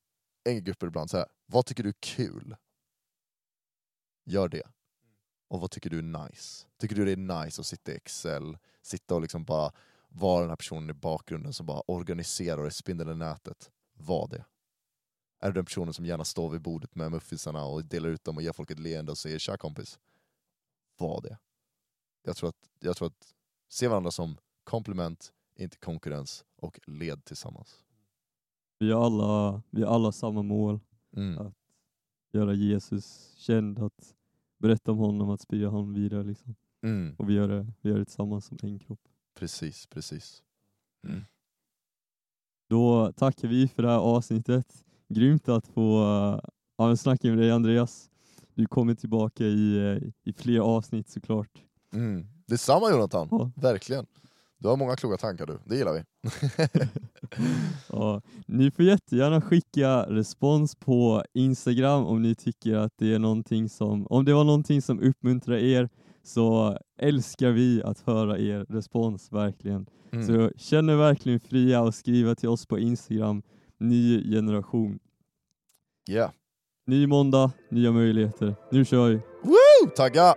grupper 0.44 0.86
ibland 0.86 1.10
säga, 1.10 1.26
vad 1.46 1.66
tycker 1.66 1.82
du 1.82 1.88
är 1.88 2.00
kul? 2.00 2.56
Gör 4.24 4.48
det. 4.48 4.62
Och 5.48 5.60
vad 5.60 5.70
tycker 5.70 5.90
du 5.90 5.98
är 5.98 6.26
nice? 6.26 6.66
Tycker 6.78 6.96
du 6.96 7.04
det 7.04 7.12
är 7.12 7.44
nice 7.44 7.60
att 7.60 7.66
sitta 7.66 7.92
i 7.92 7.96
Excel, 7.96 8.58
sitta 8.82 9.14
och 9.14 9.20
liksom 9.20 9.44
bara 9.44 9.72
vara 10.08 10.40
den 10.40 10.48
här 10.48 10.56
personen 10.56 10.90
i 10.90 10.92
bakgrunden 10.92 11.52
som 11.52 11.66
bara 11.66 11.80
organiserar 11.80 12.64
och 12.64 12.72
spindeln 12.72 13.10
i 13.10 13.14
nätet? 13.14 13.70
Var 13.92 14.28
det. 14.28 14.44
Är 15.40 15.46
du 15.46 15.52
den 15.52 15.64
personen 15.64 15.94
som 15.94 16.06
gärna 16.06 16.24
står 16.24 16.50
vid 16.50 16.60
bordet 16.60 16.94
med 16.94 17.10
muffinsarna 17.10 17.64
och 17.64 17.84
delar 17.84 18.08
ut 18.08 18.24
dem 18.24 18.36
och 18.36 18.42
ger 18.42 18.52
folk 18.52 18.70
ett 18.70 18.78
leende 18.78 19.12
och 19.12 19.18
säger 19.18 19.38
tja 19.38 19.56
kompis? 19.56 19.98
Var 20.96 21.20
det. 21.20 21.38
Jag 22.22 22.36
tror 22.36 22.48
att, 22.48 22.70
jag 22.80 22.96
tror 22.96 23.08
att 23.08 23.34
se 23.68 23.88
varandra 23.88 24.10
som 24.10 24.36
komplement, 24.64 25.32
inte 25.56 25.76
konkurrens 25.76 26.44
och 26.56 26.80
led 26.86 27.24
tillsammans. 27.24 27.84
Vi 28.78 28.92
har 28.92 29.06
alla, 29.06 29.62
vi 29.70 29.82
har 29.82 29.94
alla 29.94 30.12
samma 30.12 30.42
mål. 30.42 30.80
Mm. 31.16 31.52
göra 32.32 32.54
Jesus 32.54 33.34
känd, 33.36 33.78
att 33.78 34.14
berätta 34.58 34.92
om 34.92 34.98
honom, 34.98 35.30
att 35.30 35.40
sprida 35.40 35.68
honom 35.68 35.94
vidare 35.94 36.22
liksom. 36.22 36.54
Mm. 36.82 37.14
Och 37.18 37.30
vi 37.30 37.34
gör 37.34 37.48
det, 37.48 37.66
vi 37.80 37.90
gör 37.90 37.98
det 37.98 38.04
tillsammans 38.04 38.46
som 38.46 38.58
en 38.62 38.78
kropp. 38.78 39.08
Precis, 39.34 39.86
precis. 39.86 40.42
Då 42.68 43.12
tackar 43.12 43.48
vi 43.48 43.68
för 43.68 43.82
det 43.82 43.88
här 43.88 43.98
avsnittet. 43.98 44.84
Grymt 45.08 45.48
att 45.48 45.66
få 45.66 46.02
uh, 46.80 46.94
snacka 46.94 47.28
med 47.28 47.38
dig 47.38 47.50
Andreas. 47.50 48.10
Du 48.54 48.66
kommer 48.66 48.94
tillbaka 48.94 49.44
i, 49.44 49.76
eh, 49.78 50.08
i 50.24 50.32
fler 50.32 50.60
avsnitt 50.60 51.08
såklart. 51.08 51.50
Mm. 51.94 52.26
Detsamma 52.46 52.90
Jonathan, 52.90 53.28
Ja. 53.30 53.50
verkligen. 53.56 54.06
Du 54.58 54.68
har 54.68 54.76
många 54.76 54.96
kloka 54.96 55.16
tankar 55.16 55.46
du, 55.46 55.58
det 55.64 55.76
gillar 55.76 55.92
vi. 55.92 56.02
Ja, 57.88 58.22
ni 58.46 58.70
får 58.70 58.84
jättegärna 58.84 59.40
skicka 59.40 60.02
respons 60.02 60.74
på 60.74 61.24
Instagram 61.34 62.06
om 62.06 62.22
ni 62.22 62.34
tycker 62.34 62.74
att 62.76 62.92
det 62.98 63.14
är 63.14 63.18
någonting 63.18 63.68
som, 63.68 64.06
om 64.06 64.24
det 64.24 64.34
var 64.34 64.44
någonting 64.44 64.82
som 64.82 65.00
uppmuntrar 65.00 65.56
er 65.56 65.88
så 66.22 66.78
älskar 66.98 67.50
vi 67.50 67.82
att 67.82 68.00
höra 68.00 68.38
er 68.38 68.66
respons 68.68 69.32
verkligen. 69.32 69.86
Mm. 70.12 70.26
Så 70.26 70.50
känn 70.56 70.88
er 70.88 70.96
verkligen 70.96 71.40
fria 71.40 71.80
att 71.82 71.94
skriva 71.94 72.34
till 72.34 72.48
oss 72.48 72.66
på 72.66 72.78
Instagram, 72.78 73.42
ny 73.78 74.30
generation. 74.32 74.98
Yeah. 76.10 76.30
Ny 76.86 77.06
måndag, 77.06 77.50
nya 77.70 77.92
möjligheter. 77.92 78.54
Nu 78.70 78.84
kör 78.84 79.08
vi! 79.08 79.14
Woo! 79.42 79.90
Tagga! 79.96 80.34